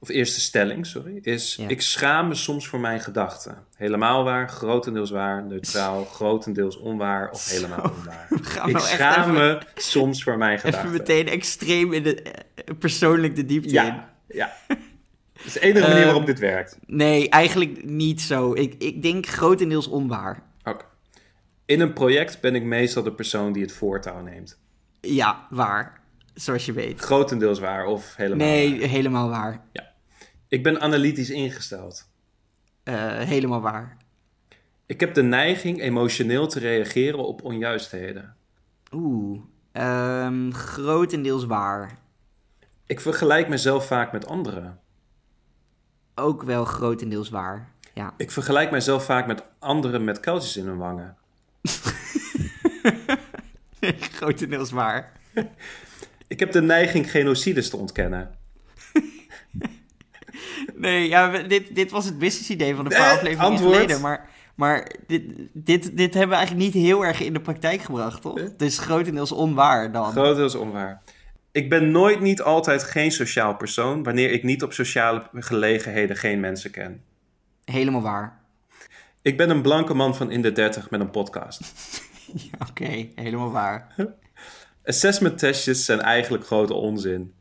of 0.00 0.08
eerste 0.08 0.40
stelling, 0.40 0.86
sorry, 0.86 1.18
is: 1.22 1.54
Ja. 1.56 1.68
Ik 1.68 1.80
schaam 1.82 2.28
me 2.28 2.34
soms 2.34 2.68
voor 2.68 2.80
mijn 2.80 3.00
gedachten. 3.00 3.64
Helemaal 3.76 4.24
waar, 4.24 4.48
grotendeels 4.48 5.10
waar, 5.10 5.42
neutraal, 5.44 6.04
grotendeels 6.14 6.76
onwaar 6.78 7.30
of 7.30 7.48
helemaal 7.50 7.92
onwaar. 7.98 8.28
Ik 8.66 8.78
schaam 8.78 9.20
even- 9.22 9.34
me 9.34 9.58
soms 9.74 10.22
voor 10.22 10.38
mijn 10.38 10.58
gedachten. 10.58 10.88
Even 10.88 10.98
meteen 10.98 11.28
extreem 11.28 11.92
in 11.92 12.02
de, 12.02 12.22
eh, 12.22 12.32
persoonlijk 12.78 13.36
de 13.36 13.44
diepte 13.44 13.68
in. 13.68 13.74
Ja, 13.74 14.14
ja. 14.28 14.52
Dat 14.68 15.46
is 15.46 15.52
de 15.52 15.60
enige 15.60 15.80
manier 15.80 15.96
Ehm, 15.96 16.04
waarop 16.04 16.26
dit 16.26 16.38
werkt. 16.38 16.78
Nee, 16.86 17.28
eigenlijk 17.28 17.84
niet 17.84 18.20
zo. 18.20 18.54
Ik, 18.54 18.74
ik 18.78 19.02
denk 19.02 19.26
grotendeels 19.26 19.86
onwaar. 19.88 20.42
Oké. 20.64 20.84
In 21.66 21.80
een 21.80 21.92
project 21.92 22.40
ben 22.40 22.54
ik 22.54 22.62
meestal 22.62 23.02
de 23.02 23.12
persoon 23.12 23.52
die 23.52 23.62
het 23.62 23.72
voortouw 23.72 24.20
neemt. 24.22 24.58
Ja, 25.00 25.46
waar. 25.50 25.97
Zoals 26.40 26.66
je 26.66 26.72
weet. 26.72 27.00
Grotendeels 27.00 27.58
waar 27.58 27.86
of 27.86 28.16
helemaal 28.16 28.46
Nee, 28.46 28.78
waar. 28.78 28.88
helemaal 28.88 29.28
waar. 29.28 29.64
Ik 30.48 30.62
ben 30.62 30.80
analytisch 30.80 31.30
ingesteld. 31.30 32.08
Eh, 32.82 32.94
helemaal 33.18 33.60
waar. 33.60 33.96
Ik 34.86 35.00
heb 35.00 35.14
de 35.14 35.22
neiging 35.22 35.80
emotioneel 35.80 36.46
te 36.46 36.58
reageren 36.58 37.26
op 37.26 37.42
onjuistheden. 37.42 38.36
Oeh. 38.92 39.40
ehm, 39.72 40.50
grotendeels 40.52 41.44
waar. 41.44 41.98
Ik 42.86 43.00
vergelijk 43.00 43.48
mezelf 43.48 43.86
vaak 43.86 44.12
met 44.12 44.26
anderen. 44.26 44.80
Ook 46.14 46.42
wel 46.42 46.64
grotendeels 46.64 47.28
waar. 47.28 47.72
Ja. 47.94 48.14
Ik 48.16 48.30
vergelijk 48.30 48.70
mezelf 48.70 49.04
vaak 49.04 49.26
met 49.26 49.42
anderen 49.58 50.04
met 50.04 50.20
kuiltjes 50.20 50.56
in 50.56 50.66
hun 50.66 50.78
wangen. 50.78 51.16
grotendeels 54.18 54.70
waar. 54.70 55.12
Ik 56.28 56.38
heb 56.40 56.52
de 56.52 56.62
neiging 56.62 57.10
genocides 57.10 57.70
te 57.70 57.76
ontkennen. 57.76 58.30
Nee, 60.74 61.08
ja, 61.08 61.38
dit, 61.42 61.74
dit 61.74 61.90
was 61.90 62.04
het 62.04 62.18
business 62.18 62.50
idee 62.50 62.74
van 62.74 62.84
een 62.84 62.90
paar 62.90 63.00
Eh, 63.00 63.12
afleveringen 63.12 63.44
antwoord. 63.50 63.74
geleden. 63.74 64.00
Maar, 64.00 64.28
maar 64.54 64.92
dit, 65.06 65.22
dit, 65.52 65.96
dit 65.96 66.14
hebben 66.14 66.28
we 66.30 66.34
eigenlijk 66.36 66.74
niet 66.74 66.84
heel 66.84 67.04
erg 67.04 67.20
in 67.20 67.32
de 67.32 67.40
praktijk 67.40 67.80
gebracht, 67.80 68.22
toch? 68.22 68.56
Dus 68.56 68.78
grotendeels 68.78 69.32
onwaar 69.32 69.92
dan. 69.92 70.10
Grotendeels 70.10 70.54
onwaar. 70.54 71.02
Ik 71.52 71.68
ben 71.68 71.90
nooit 71.90 72.20
niet 72.20 72.42
altijd 72.42 72.82
geen 72.84 73.12
sociaal 73.12 73.56
persoon 73.56 74.02
wanneer 74.02 74.30
ik 74.30 74.42
niet 74.42 74.62
op 74.62 74.72
sociale 74.72 75.22
gelegenheden 75.32 76.16
geen 76.16 76.40
mensen 76.40 76.70
ken. 76.70 77.02
Helemaal 77.64 78.02
waar. 78.02 78.40
Ik 79.22 79.36
ben 79.36 79.50
een 79.50 79.62
blanke 79.62 79.94
man 79.94 80.14
van 80.16 80.30
in 80.30 80.42
de 80.42 80.52
30 80.52 80.90
met 80.90 81.00
een 81.00 81.10
podcast. 81.10 81.60
Oké, 82.68 83.06
helemaal 83.14 83.50
waar. 83.50 83.94
Assessment 84.88 85.38
testjes 85.38 85.84
zijn 85.84 86.00
eigenlijk 86.00 86.46
grote 86.46 86.74
onzin. 86.74 87.32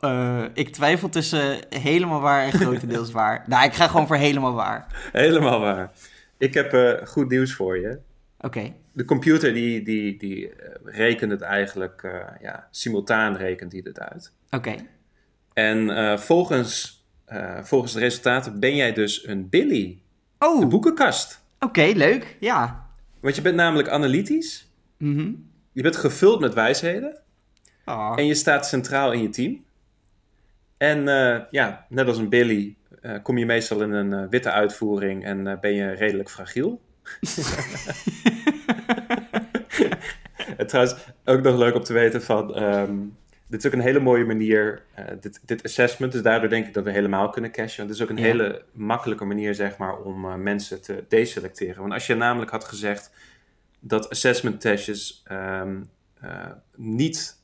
Eh, 0.00 0.44
ik 0.54 0.68
twijfel 0.72 1.08
tussen 1.08 1.58
helemaal 1.68 2.20
waar 2.20 2.42
en 2.44 2.52
grotendeels 2.52 3.10
waar. 3.20 3.44
Nou, 3.46 3.64
ik 3.64 3.72
ga 3.72 3.88
gewoon 3.88 4.06
voor 4.06 4.16
helemaal 4.16 4.52
waar. 4.52 5.08
Helemaal 5.12 5.60
waar. 5.60 5.90
Ik 6.38 6.54
heb 6.54 6.72
eh, 6.72 7.06
goed 7.06 7.28
nieuws 7.28 7.52
voor 7.54 7.78
je. 7.78 7.98
Oké. 8.40 8.72
De 8.92 9.04
computer 9.04 9.54
die, 9.54 9.82
die, 9.82 10.18
die 10.18 10.50
eh, 10.54 10.70
rekent 10.84 11.30
het 11.30 11.40
eigenlijk, 11.40 12.02
eh, 12.02 12.20
ja, 12.40 12.68
simultaan 12.70 13.36
rekent 13.36 13.72
hij 13.72 13.80
het 13.84 14.00
uit. 14.00 14.32
Oké. 14.50 14.74
En 15.52 15.90
eh, 15.96 16.18
volgens, 16.18 17.04
eh, 17.24 17.62
volgens 17.62 17.92
de 17.92 17.98
resultaten 17.98 18.60
ben 18.60 18.76
jij 18.76 18.92
dus 18.92 19.26
een 19.26 19.48
Billy, 19.48 19.98
Oh, 20.38 20.50
de 20.50 20.56
oké, 20.56 20.66
boekenkast. 20.66 21.40
leuk. 21.74 22.36
Ja. 22.40 22.86
Want 23.20 23.36
je 23.36 23.42
bent 23.42 23.56
namelijk 23.56 23.88
analytisch, 23.88 24.70
Mhm. 24.98 25.32
Je 25.76 25.82
bent 25.82 25.96
gevuld 25.96 26.40
met 26.40 26.54
wijsheden 26.54 27.18
Oh. 27.84 28.12
en 28.16 28.26
je 28.26 28.34
staat 28.34 28.66
centraal 28.66 29.12
in 29.12 29.22
je 29.22 29.28
team. 29.28 29.64
En 30.76 31.08
eh, 31.08 31.40
ja, 31.50 31.86
net 31.88 32.06
als 32.06 32.18
een 32.18 32.28
Billy 32.28 32.76
eh, 33.02 33.14
kom 33.22 33.38
je 33.38 33.46
meestal 33.46 33.82
in 33.82 33.92
een 33.92 34.12
eh, 34.12 34.28
witte 34.30 34.50
uitvoering 34.50 35.24
en 35.24 35.58
ben 35.60 35.74
je 35.74 35.90
redelijk 35.90 36.30
fragiel. 36.30 36.80
en 40.56 40.66
trouwens, 40.66 40.96
ook 41.24 41.42
nog 41.42 41.56
leuk 41.56 41.74
om 41.74 41.82
te 41.82 41.92
weten 41.92 42.22
van... 42.22 42.54
ehm, 42.54 42.96
dit 43.46 43.60
is 43.60 43.66
ook 43.66 43.72
een 43.72 43.84
hele 43.86 44.00
mooie 44.00 44.24
manier, 44.24 44.82
dit, 45.20 45.40
dit 45.44 45.62
assessment. 45.64 46.12
Dus 46.12 46.22
daardoor 46.22 46.48
denk 46.48 46.66
ik 46.66 46.74
dat 46.74 46.84
we 46.84 46.90
helemaal 46.90 47.28
kunnen 47.30 47.50
cashen. 47.50 47.76
Want 47.76 47.88
het 47.90 47.98
is 47.98 48.02
ook 48.04 48.10
een 48.10 48.24
Ja. 48.24 48.30
hele 48.30 48.62
makkelijke 48.72 49.24
manier, 49.24 49.54
zeg 49.54 49.76
maar, 49.76 49.96
om 49.98 50.42
mensen 50.42 50.82
te 50.82 51.04
deselecteren. 51.08 51.80
Want 51.80 51.92
als 51.92 52.06
je 52.06 52.14
namelijk 52.14 52.50
had 52.50 52.64
gezegd 52.64 53.10
dat 53.80 54.10
assessment 54.10 54.60
testjes 54.60 55.22
ehm, 55.24 55.82
eh, 56.20 56.46
niet 56.76 57.40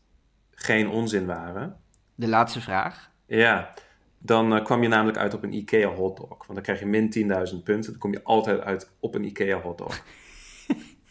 geen 0.50 0.88
onzin 0.88 1.26
waren... 1.26 1.76
De 2.14 2.28
laatste 2.28 2.60
vraag. 2.60 3.10
Ja, 3.26 3.72
dan 4.18 4.54
eh, 4.56 4.64
kwam 4.64 4.82
je 4.82 4.88
namelijk 4.88 5.18
uit 5.18 5.34
op 5.34 5.42
een 5.42 5.52
IKEA 5.52 5.88
hotdog. 5.88 6.28
Want 6.28 6.54
dan 6.54 6.62
krijg 6.62 6.80
je 6.80 6.86
min 6.86 7.12
10.000 7.52 7.62
punten. 7.64 7.90
Dan 7.90 8.00
kom 8.00 8.12
je 8.12 8.22
altijd 8.22 8.60
uit 8.60 8.90
op 9.00 9.14
een 9.14 9.24
IKEA 9.24 9.60
hotdog. 9.60 9.98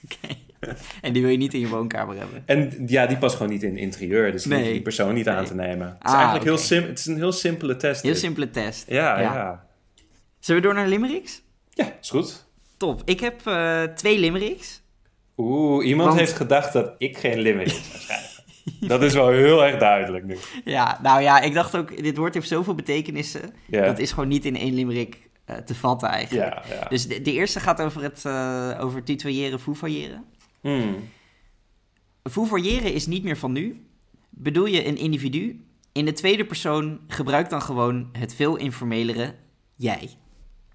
Oké. 0.06 0.36
En 1.02 1.14
die 1.14 1.22
wil 1.22 1.32
je 1.32 1.38
niet 1.38 1.54
in 1.54 1.60
je 1.60 1.68
woonkamer 1.68 2.18
hebben. 2.18 2.44
En 2.46 2.84
ja, 2.88 3.06
die 3.06 3.18
past 3.18 3.36
gewoon 3.36 3.52
niet 3.52 3.64
in 3.64 3.78
interieur. 3.78 4.32
Dus 4.32 4.44
die 4.44 4.54
Nee. 4.54 4.72
die 4.72 4.82
persoon 4.82 5.14
niet 5.14 5.28
aan 5.28 5.46
te 5.46 5.56
nemen. 5.56 5.88
Het 5.88 5.96
is 6.04 6.10
Ah, 6.10 6.14
eigenlijk 6.14 6.44
heel 6.44 6.54
oké. 6.54 6.64
sim 6.64 6.84
het 6.84 7.00
is 7.00 7.06
een 7.06 7.16
heel 7.18 7.32
simpele 7.32 7.76
test. 7.76 8.02
Heel 8.02 8.12
dit. 8.12 8.22
simpele 8.22 8.50
test. 8.50 8.90
Ja, 8.90 9.20
ja, 9.20 9.68
Zullen 10.40 10.62
we 10.62 10.68
door 10.68 10.76
naar 10.78 10.88
limericks? 10.88 11.42
ja. 11.70 11.94
is 12.02 12.10
goed. 12.10 12.46
Top. 12.78 13.02
Ik 13.06 13.20
heb 13.20 13.48
eh, 13.48 13.84
twee 13.84 14.20
limericks. 14.20 14.81
Oeh, 15.42 15.86
iemand 15.86 16.08
Want- 16.08 16.20
heeft 16.20 16.34
gedacht 16.36 16.74
dat 16.74 16.94
ik 16.98 17.18
geen 17.18 17.40
limerick 17.40 17.70
zou 17.70 18.00
schrijven. 18.00 18.30
Dat 18.80 19.04
is 19.04 19.14
wel 19.14 19.30
heel 19.30 19.66
erg 19.66 19.78
duidelijk 19.80 20.26
nu. 20.26 20.38
Ja, 20.66 21.00
nou 21.02 21.22
ja, 21.22 21.40
ik 21.40 21.54
dacht 21.54 21.76
ook, 21.78 22.04
dit 22.04 22.18
woord 22.18 22.34
heeft 22.34 22.48
zoveel 22.48 22.76
betekenissen. 22.76 23.54
Dat 23.70 24.00
is 24.00 24.12
gewoon 24.12 24.30
niet 24.30 24.46
in 24.46 24.58
één 24.58 24.74
limerick 24.74 25.30
eh, 25.46 25.56
te 25.56 25.76
vatten 25.76 26.10
eigenlijk. 26.10 26.56
Dus 26.90 27.08
de, 27.08 27.22
de 27.22 27.32
eerste 27.32 27.60
gaat 27.60 27.82
over 27.82 28.02
het 28.04 28.26
eh 28.26 28.78
over 28.80 29.04
tutoyeren, 29.04 29.60
fouvoyeren. 29.60 30.26
Hmm. 30.62 31.10
Is 32.84 33.08
niet 33.08 33.24
meer 33.24 33.38
van 33.38 33.52
nu. 33.52 33.86
Bedoel 34.30 34.66
je 34.66 34.88
een 34.88 34.98
individu? 34.98 35.66
In 35.92 36.06
de 36.06 36.14
tweede 36.14 36.46
persoon 36.46 37.00
gebruik 37.08 37.50
dan 37.50 37.62
gewoon 37.62 38.10
het 38.12 38.36
veel 38.36 38.56
informelere 38.56 39.36
jij. 39.76 40.10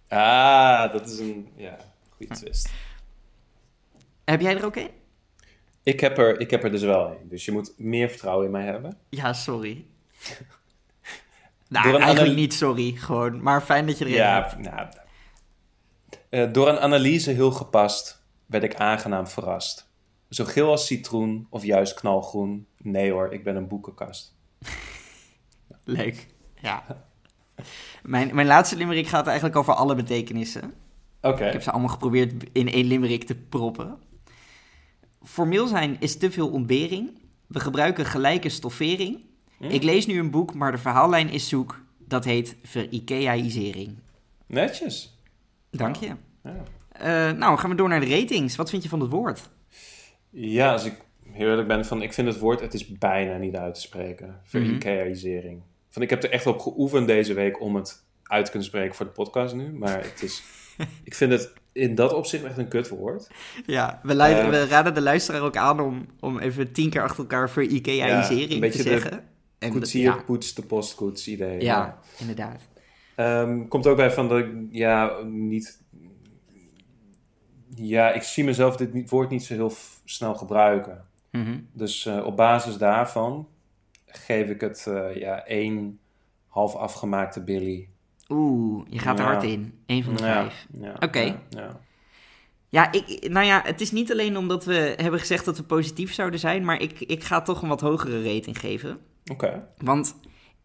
Ah, 0.08 0.92
dat 0.92 1.10
is 1.10 1.18
een 1.18 1.48
ja, 1.56 1.76
goede 2.16 2.34
twist. 2.34 2.68
Heb 4.26 4.40
jij 4.40 4.56
er 4.56 4.64
ook 4.64 4.76
een? 4.76 4.90
Ik 5.82 6.00
heb, 6.00 6.18
er, 6.18 6.40
ik 6.40 6.50
heb 6.50 6.64
er 6.64 6.70
dus 6.70 6.82
wel 6.82 7.06
een. 7.10 7.28
Dus 7.28 7.44
je 7.44 7.52
moet 7.52 7.72
meer 7.76 8.08
vertrouwen 8.08 8.46
in 8.46 8.52
mij 8.52 8.64
hebben. 8.64 8.98
Ja, 9.08 9.32
sorry. 9.32 9.84
Nou, 11.68 12.00
eigenlijk 12.00 12.36
niet 12.36 12.54
sorry, 12.54 12.92
gewoon. 12.92 13.42
Maar 13.42 13.60
fijn 13.62 13.86
dat 13.86 13.98
je 13.98 14.04
erin 14.04 14.16
Ja, 14.16 14.34
hebt. 14.42 14.58
nou, 14.58 14.88
eh, 16.28 16.52
door 16.52 16.68
een 16.68 16.78
analyse 16.78 17.30
heel 17.30 17.50
gepast 17.50 18.22
werd 18.46 18.64
ik 18.64 18.74
aangenaam 18.74 19.26
verrast. 19.26 19.90
Zo 20.28 20.44
geel 20.44 20.70
als 20.70 20.86
citroen 20.86 21.46
of 21.50 21.64
juist 21.64 21.94
knalgroen. 21.94 22.66
Nee 22.78 23.10
hoor, 23.10 23.32
ik 23.32 23.44
ben 23.44 23.56
een 23.56 23.68
boekenkast. 23.68 24.34
Leuk. 25.84 26.26
Ja. 26.60 26.84
Mijn, 28.02 28.34
mijn 28.34 28.46
laatste 28.46 28.76
limerick 28.76 29.06
gaat 29.06 29.26
eigenlijk 29.26 29.56
over 29.56 29.74
alle 29.74 29.94
betekenissen. 29.94 30.74
Oké. 31.20 31.46
Ik 31.46 31.52
heb 31.52 31.62
ze 31.62 31.70
allemaal 31.70 31.88
geprobeerd 31.90 32.44
in 32.52 32.68
één 32.68 32.86
limerick 32.86 33.24
te 33.24 33.34
proppen. 33.34 33.98
Formeel 35.26 35.66
zijn 35.66 35.96
is 36.00 36.16
te 36.16 36.30
veel 36.30 36.48
ontbering. 36.48 37.18
We 37.46 37.60
gebruiken 37.60 38.04
gelijke 38.04 38.48
stoffering. 38.48 39.20
Ik 39.60 39.82
lees 39.82 40.06
nu 40.06 40.18
een 40.18 40.30
boek, 40.30 40.54
maar 40.54 40.72
de 40.72 40.78
verhaallijn 40.78 41.28
is 41.28 41.48
zoek. 41.48 41.80
Dat 41.98 42.24
heet 42.24 42.56
ver-Ikeaïsering. 42.62 43.98
Netjes. 44.46 45.18
Dank 45.70 45.96
je. 45.96 46.12
Ja. 46.42 46.62
Eh, 46.88 47.38
nou, 47.38 47.58
gaan 47.58 47.70
we 47.70 47.76
door 47.76 47.88
naar 47.88 48.00
de 48.00 48.18
ratings. 48.18 48.56
Wat 48.56 48.70
vind 48.70 48.82
je 48.82 48.88
van 48.88 49.00
het 49.00 49.10
woord? 49.10 49.48
Ja, 50.30 50.72
als 50.72 50.84
ik 50.84 51.04
heel 51.32 51.48
eerlijk 51.48 51.68
ben, 51.68 51.84
van, 51.84 52.02
ik 52.02 52.12
vind 52.12 52.28
het 52.28 52.38
woord, 52.38 52.60
het 52.60 52.74
is 52.74 52.86
bijna 52.86 53.36
niet 53.36 53.56
uit 53.56 53.74
te 53.74 53.80
spreken. 53.80 54.40
Ver-Ikeaïsering. 54.44 55.62
Van, 55.88 56.02
ik 56.02 56.10
heb 56.10 56.22
er 56.22 56.30
echt 56.30 56.46
op 56.46 56.60
geoefend 56.60 57.06
deze 57.06 57.34
week 57.34 57.60
om 57.60 57.74
het 57.74 58.04
uit 58.22 58.50
kunnen 58.50 58.68
spreken 58.68 58.94
voor 58.94 59.06
de 59.06 59.12
podcast 59.12 59.54
nu. 59.54 59.72
Maar 59.72 60.02
het 60.02 60.22
is, 60.22 60.42
ik 61.04 61.14
vind 61.14 61.32
het 61.32 61.52
in 61.76 61.94
dat 61.94 62.12
opzicht 62.14 62.44
echt 62.44 62.58
een 62.58 62.68
kutwoord. 62.68 63.28
Ja, 63.66 64.00
we, 64.02 64.14
Eh. 64.22 64.48
we 64.50 64.66
raden 64.66 64.94
de 64.94 65.02
luisteraar 65.02 65.40
ook 65.42 65.56
aan 65.56 65.80
om, 65.80 66.06
om 66.20 66.38
even 66.38 66.72
tien 66.72 66.90
keer 66.90 67.02
achter 67.02 67.18
elkaar 67.18 67.50
voor 67.50 67.62
Ja, 67.62 67.68
Ikea-isering 67.70 68.60
te 68.72 68.76
de 68.76 68.82
zeggen. 68.82 69.24
En 69.58 69.70
Koetsier, 69.70 70.02
ja, 70.02 70.22
poets, 70.26 70.54
de 70.54 70.62
postkoets 70.62 71.28
idee. 71.28 71.60
ja, 71.60 71.78
Maar, 71.78 71.96
inderdaad. 72.18 72.60
ehm, 73.14 73.68
komt 73.68 73.86
ook 73.86 73.96
bij 73.96 74.10
van 74.10 74.38
ik, 74.38 74.48
ja, 74.70 75.20
niet... 75.24 75.84
Ja, 77.74 78.12
ik 78.12 78.22
zie 78.22 78.44
mezelf 78.44 78.76
dit 78.76 79.10
woord 79.10 79.30
niet 79.30 79.44
zo 79.44 79.54
heel 79.54 79.72
snel 80.04 80.34
gebruiken. 80.34 81.04
Mhm. 81.30 81.58
Dus 81.72 82.06
eh, 82.06 82.24
op 82.26 82.36
basis 82.36 82.76
daarvan 82.76 83.48
geef 84.06 84.48
ik 84.48 84.60
het 84.60 84.86
eh, 84.88 85.16
ja, 85.16 85.44
één 85.46 85.98
half 86.46 86.74
afgemaakte 86.74 87.42
Billy. 87.42 87.88
Oeh, 88.28 88.86
je 88.90 88.98
gaat 88.98 89.18
er 89.18 89.24
Ja. 89.24 89.30
hard 89.32 89.44
in. 89.44 89.74
Eén 89.86 90.04
van 90.04 90.16
de 90.16 90.22
Ja, 90.22 90.32
vijf. 90.32 90.66
ja, 90.80 90.94
Oké. 91.00 91.38
ja, 92.68 92.92
ik, 92.92 93.28
nou 93.30 93.46
ja, 93.46 93.62
het 93.64 93.80
is 93.80 93.90
niet 93.90 94.12
alleen 94.12 94.36
omdat 94.36 94.64
we 94.64 94.94
hebben 94.96 95.20
gezegd 95.20 95.44
dat 95.44 95.56
we 95.56 95.62
positief 95.62 96.14
zouden 96.14 96.40
zijn, 96.40 96.64
maar 96.64 96.80
ik, 96.80 97.00
ik 97.00 97.24
ga 97.24 97.42
toch 97.42 97.62
een 97.62 97.68
wat 97.68 97.80
hogere 97.80 98.34
rating 98.34 98.58
geven. 98.60 98.98
Oké. 99.32 99.68
Want 99.78 100.14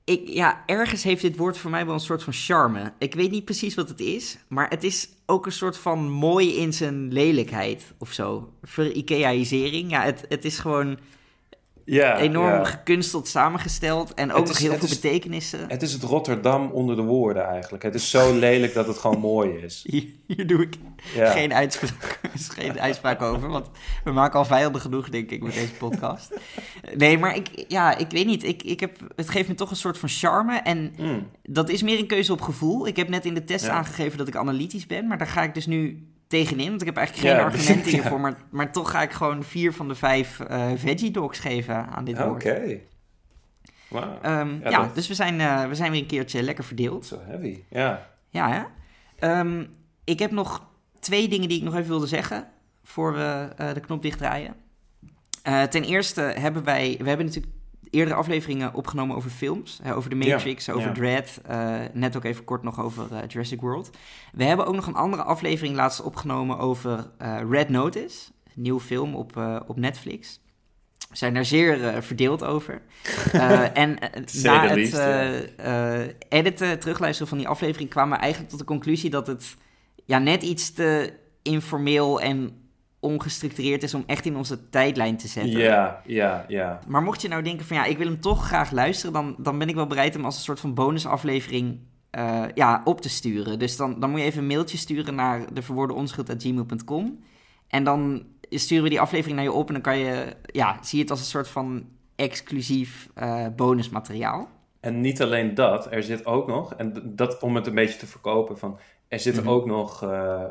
ik, 0.04 0.28
ja, 0.28 0.64
ergens 0.66 1.04
heeft 1.04 1.22
dit 1.22 1.38
woord 1.38 1.58
voor 1.58 1.72
mij 1.72 1.86
wel 1.86 1.94
een 1.94 2.00
soort 2.00 2.24
van 2.24 2.34
charme. 2.34 2.94
Ik 2.98 3.14
weet 3.14 3.32
niet 3.32 3.46
precies 3.46 3.76
wat 3.76 3.90
het 3.90 4.00
is, 4.00 4.38
maar 4.48 4.70
het 4.70 4.84
is 4.84 5.10
ook 5.26 5.46
een 5.46 5.52
soort 5.52 5.78
van 5.78 6.10
mooi 6.10 6.56
in 6.56 6.74
zijn 6.74 7.14
lelijkheid 7.14 7.94
of 7.98 8.12
zo. 8.12 8.54
Ver-Ikeaïsering. 8.62 9.90
Ja, 9.90 10.02
het, 10.04 10.26
het 10.30 10.46
is 10.46 10.60
gewoon 10.60 10.98
Ja, 11.86 12.18
enorm 12.18 12.54
ja. 12.54 12.64
gekunsteld 12.64 13.28
samengesteld 13.28 14.14
en 14.14 14.34
ook 14.34 14.48
nog 14.48 14.58
heel 14.58 14.74
veel 14.74 14.88
is- 14.88 15.00
betekenissen. 15.00 15.60
Het 15.68 15.82
is 15.82 15.94
het 15.94 16.04
Rotterdam 16.04 16.70
onder 16.72 16.96
de 16.96 17.02
woorden 17.02 17.44
eigenlijk. 17.46 17.84
Het 17.84 17.96
is 17.96 18.10
zo 18.10 18.34
lelijk 18.36 18.74
dat 18.74 18.88
het 18.88 18.98
gewoon 18.98 19.20
mooi 19.20 19.50
is. 19.58 19.84
Hier, 19.90 20.06
hier 20.28 20.48
doe 20.48 20.62
ik 20.62 20.76
Ja. 21.16 21.32
geen, 21.32 21.54
uitspraak, 21.54 22.20
geen 22.58 22.80
uitspraak 22.80 23.22
over, 23.22 23.50
want 23.50 23.68
we 24.04 24.12
maken 24.12 24.40
al 24.40 24.46
vijanden 24.46 24.82
genoeg, 24.82 25.10
denk 25.10 25.30
ik, 25.32 25.44
met 25.44 25.54
deze 25.54 25.74
podcast. 25.74 26.34
Nee, 26.98 27.18
maar 27.18 27.36
ik, 27.36 27.66
ja, 27.68 27.98
ik 27.98 28.10
weet 28.12 28.26
niet. 28.26 28.44
Ik, 28.44 28.64
ik 28.64 28.80
heb, 28.80 28.98
het 29.16 29.30
geeft 29.30 29.48
me 29.48 29.56
toch 29.56 29.70
een 29.70 29.76
soort 29.76 29.98
van 29.98 30.10
charme 30.10 30.56
en 30.58 30.94
Mm. 30.98 31.28
dat 31.44 31.70
is 31.70 31.82
meer 31.84 32.00
een 32.00 32.08
keuze 32.08 32.32
op 32.34 32.42
gevoel. 32.42 32.88
Ik 32.88 32.96
heb 32.96 33.10
net 33.10 33.26
in 33.26 33.34
de 33.34 33.44
test 33.44 33.66
Ja. 33.66 33.72
aangegeven 33.72 34.18
dat 34.18 34.28
ik 34.28 34.36
analytisch 34.36 34.88
ben, 34.88 35.08
maar 35.08 35.18
daar 35.18 35.28
ga 35.28 35.44
ik 35.44 35.54
dus 35.54 35.66
nu 35.66 36.06
tegenin, 36.32 36.70
want 36.70 36.82
ik 36.82 36.88
heb 36.88 36.98
eigenlijk 36.98 37.28
geen 37.28 37.38
Ja, 37.38 37.44
argumenten 37.46 37.92
ja. 37.92 37.98
hiervoor, 37.98 38.20
maar, 38.20 38.36
maar 38.50 38.72
toch 38.72 38.92
ga 38.92 39.02
ik 39.02 39.12
gewoon 39.12 39.44
vier 39.44 39.74
van 39.74 39.88
de 39.88 39.96
vijf 39.96 40.40
eh 40.40 40.72
veggie 40.76 41.12
dogs 41.12 41.40
geven 41.40 41.88
aan 41.88 42.04
dit 42.04 42.20
Oké. 42.22 42.28
woord. 42.28 42.80
Wauw. 43.90 44.20
Ehm, 44.22 44.50
ja, 44.64 44.70
Ja, 44.70 44.82
dat- 44.82 44.96
dus 44.96 45.08
we 45.08 45.14
zijn, 45.14 45.40
eh, 45.42 45.68
we 45.68 45.76
zijn 45.76 45.92
weer 45.92 46.02
een 46.02 46.08
keertje 46.08 46.44
lekker 46.44 46.64
verdeeld. 46.64 47.06
Zo 47.06 47.20
heavy. 47.26 47.64
Ja. 47.70 48.10
Ja, 48.30 48.50
hè? 48.52 48.64
Ehm, 49.30 49.66
ik 50.04 50.20
heb 50.20 50.32
nog 50.32 50.68
twee 51.00 51.28
dingen 51.28 51.48
die 51.50 51.58
ik 51.58 51.64
nog 51.64 51.76
even 51.76 51.88
wilde 51.90 52.08
zeggen 52.08 52.48
voor 52.84 53.14
we 53.14 53.50
eh, 53.58 53.74
de 53.74 53.80
knop 53.80 54.02
dichtdraaien. 54.02 54.56
Ten 55.70 55.84
eerste 55.84 56.22
hebben 56.22 56.64
wij, 56.64 56.96
we 57.00 57.08
hebben 57.08 57.26
natuurlijk 57.26 57.54
eerdere 57.92 58.16
afleveringen 58.16 58.74
opgenomen 58.74 59.16
over 59.16 59.30
films, 59.30 59.80
hè, 59.84 59.96
over 59.96 60.10
The 60.10 60.16
Matrix, 60.16 60.66
Ja, 60.66 60.74
over 60.74 60.88
ja. 60.88 60.94
Dread, 60.94 61.42
eh, 61.46 61.80
net 61.94 62.16
ook 62.16 62.24
even 62.24 62.44
kort 62.44 62.64
nog 62.64 62.82
over 62.82 63.08
eh, 63.12 63.28
Jurassic 63.28 63.62
World. 63.62 63.90
We 64.32 64.44
hebben 64.44 64.66
ook 64.66 64.76
nog 64.76 64.88
een 64.88 64.96
andere 64.96 65.24
aflevering 65.24 65.76
laatst 65.76 66.02
opgenomen 66.02 66.58
over 66.58 67.12
eh, 67.18 67.40
Red 67.50 67.70
Notice, 67.70 68.32
een 68.56 68.62
nieuwe 68.62 68.80
film 68.80 69.16
op, 69.16 69.62
op 69.68 69.78
Netflix. 69.78 70.40
We 71.10 71.18
zijn 71.18 71.34
daar 71.34 71.46
zeer 71.46 72.04
verdeeld 72.04 72.44
over. 72.44 72.82
En 73.74 73.98
na 74.44 74.68
het 74.68 74.76
least, 74.76 75.02
editen, 76.30 76.80
terugluisteren 76.80 77.28
van 77.28 77.38
die 77.38 77.48
aflevering 77.48 77.90
kwamen 77.90 78.14
we 78.14 78.22
eigenlijk 78.22 78.52
tot 78.52 78.60
de 78.60 78.66
conclusie 78.66 79.10
dat 79.10 79.28
het 79.28 79.56
ja, 80.06 80.18
net 80.18 80.44
iets 80.44 80.74
te 80.74 81.14
informeel 81.42 82.22
en 82.22 82.62
ongestructureerd 83.02 83.84
is 83.84 83.94
om 83.94 84.04
echt 84.06 84.26
in 84.26 84.36
onze 84.36 84.70
tijdlijn 84.70 85.18
te 85.18 85.28
zetten. 85.28 85.60
Ja, 85.60 86.02
ja, 86.06 86.46
ja. 86.48 86.80
Maar 86.88 87.02
mocht 87.04 87.22
je 87.22 87.28
nou 87.28 87.44
denken 87.44 87.66
van 87.66 87.78
ja, 87.78 87.86
ik 87.86 87.98
wil 87.98 88.08
hem 88.08 88.20
toch 88.22 88.46
graag 88.48 88.72
luisteren, 88.72 89.14
dan, 89.14 89.36
dan 89.38 89.58
ben 89.60 89.70
ik 89.70 89.76
wel 89.76 89.88
bereid 89.88 90.14
hem 90.14 90.26
als 90.26 90.36
een 90.36 90.42
soort 90.44 90.60
van 90.60 90.74
bonusaflevering 90.74 91.80
eh, 92.10 92.44
ja, 92.54 92.82
op 92.84 93.02
te 93.02 93.10
sturen. 93.10 93.60
Dus 93.60 93.78
dan, 93.78 94.00
dan 94.00 94.10
moet 94.10 94.20
je 94.20 94.26
even 94.26 94.40
een 94.42 94.48
mailtje 94.48 94.78
sturen 94.78 95.16
naar 95.16 95.54
de 95.54 95.62
verwoorde 95.62 95.94
onschuld.gmail.com. 95.94 97.20
En 97.68 97.84
dan 97.84 98.24
sturen 98.50 98.84
we 98.84 98.90
die 98.90 99.02
aflevering 99.02 99.36
naar 99.36 99.46
je 99.46 99.52
op 99.54 99.68
en 99.68 99.74
dan 99.74 99.82
kan 99.84 99.98
je, 99.98 100.36
ja, 100.46 100.78
zie 100.82 100.98
je 100.98 101.04
het 101.04 101.12
als 101.12 101.20
een 101.20 101.26
soort 101.26 101.48
van 101.48 101.86
exclusief 102.16 103.10
eh, 103.14 103.46
bonusmateriaal. 103.56 104.50
En 104.80 105.02
niet 105.02 105.22
alleen 105.22 105.54
dat, 105.54 105.88
er 105.92 106.04
zit 106.04 106.26
ook 106.26 106.48
nog, 106.48 106.74
en 106.74 107.14
dat 107.16 107.40
om 107.42 107.56
het 107.56 107.68
een 107.68 107.76
beetje 107.76 108.00
te 108.00 108.08
verkopen, 108.08 108.58
van, 108.58 108.80
er 109.08 109.20
zitten 109.20 109.44
Mhm. 109.44 109.52
ook 109.52 109.66
nog 109.66 110.04
eh, 110.04 110.44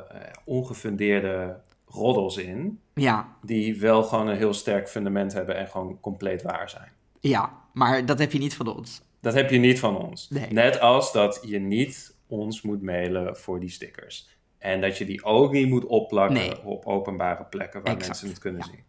ongefundeerde 0.44 1.56
roddels 1.90 2.36
in, 2.36 2.80
Ja, 2.94 3.36
die 3.42 3.80
wel 3.80 4.02
gewoon 4.02 4.28
een 4.28 4.36
heel 4.36 4.54
sterk 4.54 4.88
fundament 4.88 5.32
hebben 5.32 5.56
en 5.56 5.68
gewoon 5.68 6.00
compleet 6.00 6.42
waar 6.42 6.70
zijn. 6.70 6.92
ja, 7.20 7.58
maar 7.72 8.06
dat 8.06 8.18
heb 8.18 8.32
je 8.32 8.38
niet 8.38 8.54
van 8.54 8.76
ons. 8.76 9.02
Dat 9.20 9.34
heb 9.34 9.50
je 9.50 9.58
niet 9.58 9.78
van 9.78 9.96
ons. 9.96 10.28
Nee. 10.30 10.46
Net 10.52 10.80
als 10.80 11.12
dat 11.12 11.40
je 11.46 11.58
niet 11.58 12.16
ons 12.26 12.62
moet 12.62 12.82
mailen 12.82 13.36
voor 13.36 13.60
die 13.60 13.70
stickers. 13.70 14.28
En 14.58 14.80
dat 14.80 14.98
je 14.98 15.04
die 15.04 15.24
ook 15.24 15.52
niet 15.52 15.68
moet 15.68 15.84
opplakken 15.86 16.36
Nee. 16.36 16.64
op 16.64 16.86
openbare 16.86 17.44
plekken 17.44 17.82
waar 17.82 17.92
Exact. 17.92 18.08
mensen 18.08 18.28
het 18.28 18.38
kunnen 18.38 18.60
Ja. 18.60 18.66
zien. 18.66 18.82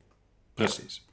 Precies. 0.54 1.06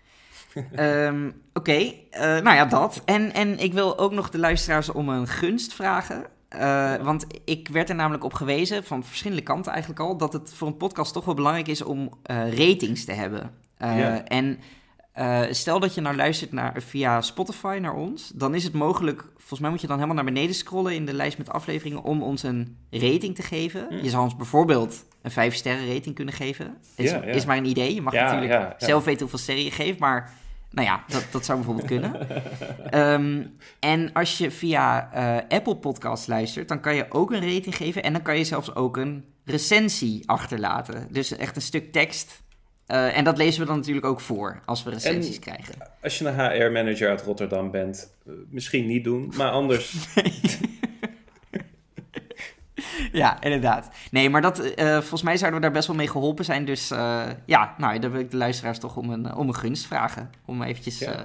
Ehm, 0.75 1.31
Oké, 1.53 1.73
eh, 2.11 2.21
nou 2.21 2.57
ja, 2.57 2.65
dat. 2.65 3.03
En, 3.05 3.33
en 3.33 3.59
ik 3.59 3.73
wil 3.73 3.99
ook 3.99 4.13
nog 4.13 4.31
de 4.31 4.39
luisteraars 4.39 4.89
om 4.93 5.09
een 5.09 5.27
gunst 5.27 5.75
vragen. 5.75 6.27
Eh, 6.49 6.95
want 6.95 7.27
ik 7.45 7.69
werd 7.69 7.89
er 7.89 7.95
namelijk 7.95 8.25
op 8.25 8.35
gewezen, 8.35 8.85
van 8.85 9.05
verschillende 9.05 9.43
kanten 9.43 9.73
eigenlijk 9.73 10.01
al, 10.01 10.17
dat 10.17 10.33
het 10.33 10.53
voor 10.55 10.69
een 10.69 10.77
podcast 10.77 11.13
toch 11.13 11.25
wel 11.25 11.35
belangrijk 11.35 11.69
is 11.69 11.83
om 11.83 12.11
eh, 12.23 12.37
ratings 12.59 13.05
te 13.05 13.13
hebben. 13.13 13.51
Eh, 13.77 13.99
Ja. 13.99 14.25
En 14.25 14.59
stel 15.51 15.81
dat 15.81 15.95
je 15.95 16.01
nou 16.01 16.17
luistert 16.17 16.53
naar, 16.53 16.83
via 16.83 17.21
Spotify 17.21 17.79
naar 17.81 17.95
ons, 17.95 18.31
dan 18.35 18.55
is 18.55 18.65
het 18.65 18.73
mogelijk, 18.73 19.25
volgens 19.37 19.61
mij 19.61 19.71
moet 19.71 19.81
je 19.81 19.87
dan 19.87 19.97
helemaal 19.97 20.17
naar 20.25 20.33
beneden 20.33 20.55
scrollen 20.55 20.95
in 20.95 21.07
de 21.07 21.13
lijst 21.13 21.39
met 21.39 21.51
afleveringen 21.51 22.03
om 22.03 22.23
ons 22.23 22.43
een 22.43 22.77
rating 22.91 23.35
te 23.35 23.43
geven. 23.43 23.87
Hm. 23.89 24.05
Je 24.05 24.11
zou 24.11 24.23
ons 24.23 24.37
bijvoorbeeld 24.37 25.05
een 25.23 25.31
5 25.31 25.55
sterren 25.55 25.95
rating 25.95 26.15
kunnen 26.15 26.35
geven. 26.35 26.77
Is, 26.97 27.13
is 27.13 27.45
maar 27.45 27.57
een 27.57 27.65
idee. 27.65 27.95
Je 27.95 28.03
mag 28.03 28.13
natuurlijk 28.13 28.75
zelf 28.79 29.05
weten 29.05 29.21
hoeveel 29.21 29.39
sterren 29.39 29.65
je 29.65 29.71
geeft, 29.71 29.99
maar 29.99 30.33
nou 30.71 30.87
ja, 30.87 31.05
dat, 31.09 31.27
dat 31.31 31.45
zou 31.45 31.59
bijvoorbeeld 31.59 31.87
kunnen. 31.89 32.29
Ehm, 32.91 33.43
en 33.81 34.13
als 34.13 34.39
je 34.39 34.51
via 34.51 35.13
eh, 35.13 35.57
Apple 35.59 35.77
Podcasts 35.77 36.27
luistert, 36.27 36.69
dan 36.69 36.81
kan 36.81 36.95
je 36.95 37.07
ook 37.09 37.31
een 37.33 37.55
rating 37.55 37.77
geven. 37.77 38.03
En 38.03 38.13
dan 38.13 38.23
kan 38.23 38.39
je 38.39 38.45
zelfs 38.45 38.75
ook 38.75 38.97
een 38.97 39.25
recensie 39.45 40.23
achterlaten. 40.27 41.09
Dus 41.11 41.37
echt 41.37 41.57
een 41.57 41.63
stuk 41.63 41.93
tekst. 41.93 42.43
Eh, 42.87 43.17
en 43.17 43.25
dat 43.25 43.37
lezen 43.37 43.61
we 43.61 43.67
dan 43.67 43.77
natuurlijk 43.77 44.07
ook 44.07 44.21
voor 44.21 44.63
als 44.65 44.83
we 44.83 44.91
recensies 44.91 45.35
En- 45.35 45.41
krijgen. 45.41 45.75
Als 46.03 46.19
je 46.19 46.25
een 46.27 46.35
HR-manager 46.63 47.09
uit 47.09 47.23
Rotterdam 47.23 47.71
bent, 47.71 48.15
eh, 48.27 48.33
misschien 48.51 48.87
niet 48.87 49.05
doen, 49.05 49.33
maar 49.37 49.51
anders. 49.51 49.95
Ja, 53.19 53.41
inderdaad. 53.43 53.89
Nee, 54.11 54.31
maar 54.31 54.43
dat, 54.43 54.59
eh, 54.61 54.93
volgens 54.93 55.23
mij 55.23 55.37
zouden 55.37 55.61
we 55.61 55.65
daar 55.67 55.75
best 55.75 55.87
wel 55.87 55.97
mee 55.97 56.09
geholpen 56.09 56.45
zijn. 56.45 56.65
Dus 56.65 56.91
eh, 56.91 57.23
ja, 57.47 57.75
nou, 57.79 57.99
dan 57.99 58.11
wil 58.11 58.21
ik 58.21 58.31
de 58.31 58.37
luisteraars 58.37 58.79
toch 58.79 58.97
om 58.97 59.11
een, 59.11 59.27
eh, 59.27 59.39
om 59.39 59.49
een 59.49 59.55
gunst 59.55 59.87
vragen. 59.87 60.31
Om 60.45 60.63
eventjes... 60.63 60.99
Ja. 60.99 61.13
eh, 61.13 61.21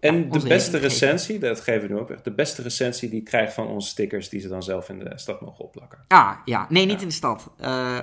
En 0.00 0.16
Ja, 0.16 0.38
de 0.38 0.48
beste 0.48 0.78
recensie, 0.78 1.38
dat 1.38 1.60
geven 1.60 1.88
we 1.88 1.94
nu 1.94 2.00
ook 2.00 2.10
echt. 2.10 2.24
De 2.24 2.30
beste 2.32 2.62
recensie 2.62 3.08
die 3.10 3.22
krijgt 3.22 3.52
van 3.54 3.66
onze 3.66 3.88
stickers 3.88 4.28
die 4.28 4.40
ze 4.40 4.48
dan 4.48 4.62
zelf 4.62 4.88
in 4.88 4.98
de 4.98 5.12
stad 5.14 5.40
mogen 5.40 5.64
opplakken. 5.64 5.98
Ah, 6.08 6.30
ja. 6.44 6.66
Nee, 6.68 6.84
niet 6.86 6.94
Ja. 6.96 7.00
in 7.02 7.08
de 7.08 7.14
stad. 7.14 7.50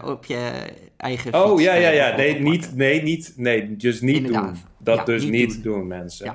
Op 0.04 0.26
je 0.26 0.52
eigen 0.98 1.34
Oh 1.34 1.50
fiets, 1.50 1.64
ja, 1.64 1.74
ja, 1.74 1.90
ja. 1.90 2.16
Nee, 2.16 2.28
opplakken. 2.36 2.44
niet, 2.52 2.76
nee, 2.76 3.02
niet, 3.02 3.34
nee, 3.36 3.76
dus 3.78 4.02
niet 4.02 4.16
Inderdaad. 4.16 4.44
doen. 4.46 4.58
Dat 4.78 5.06
dus 5.06 5.24
niet 5.24 5.32
niet 5.32 5.64
doen. 5.64 5.74
doen, 5.80 5.88
mensen. 5.88 6.26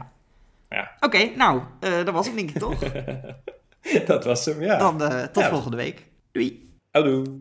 Ja. 0.71 0.93
Oké, 1.01 1.31
nou, 1.37 1.61
dat 1.81 2.11
was 2.11 2.27
hem 2.27 2.37
denk 2.37 2.51
ik 2.51 2.59
toch? 2.59 2.79
dat 4.07 4.25
was 4.25 4.45
hem, 4.45 4.63
ja. 4.63 4.79
Dan 4.79 4.99
tot 5.33 5.45
volgende 5.45 5.77
week. 5.77 6.03
Doei. 6.33 6.64
Hello. 6.95 7.41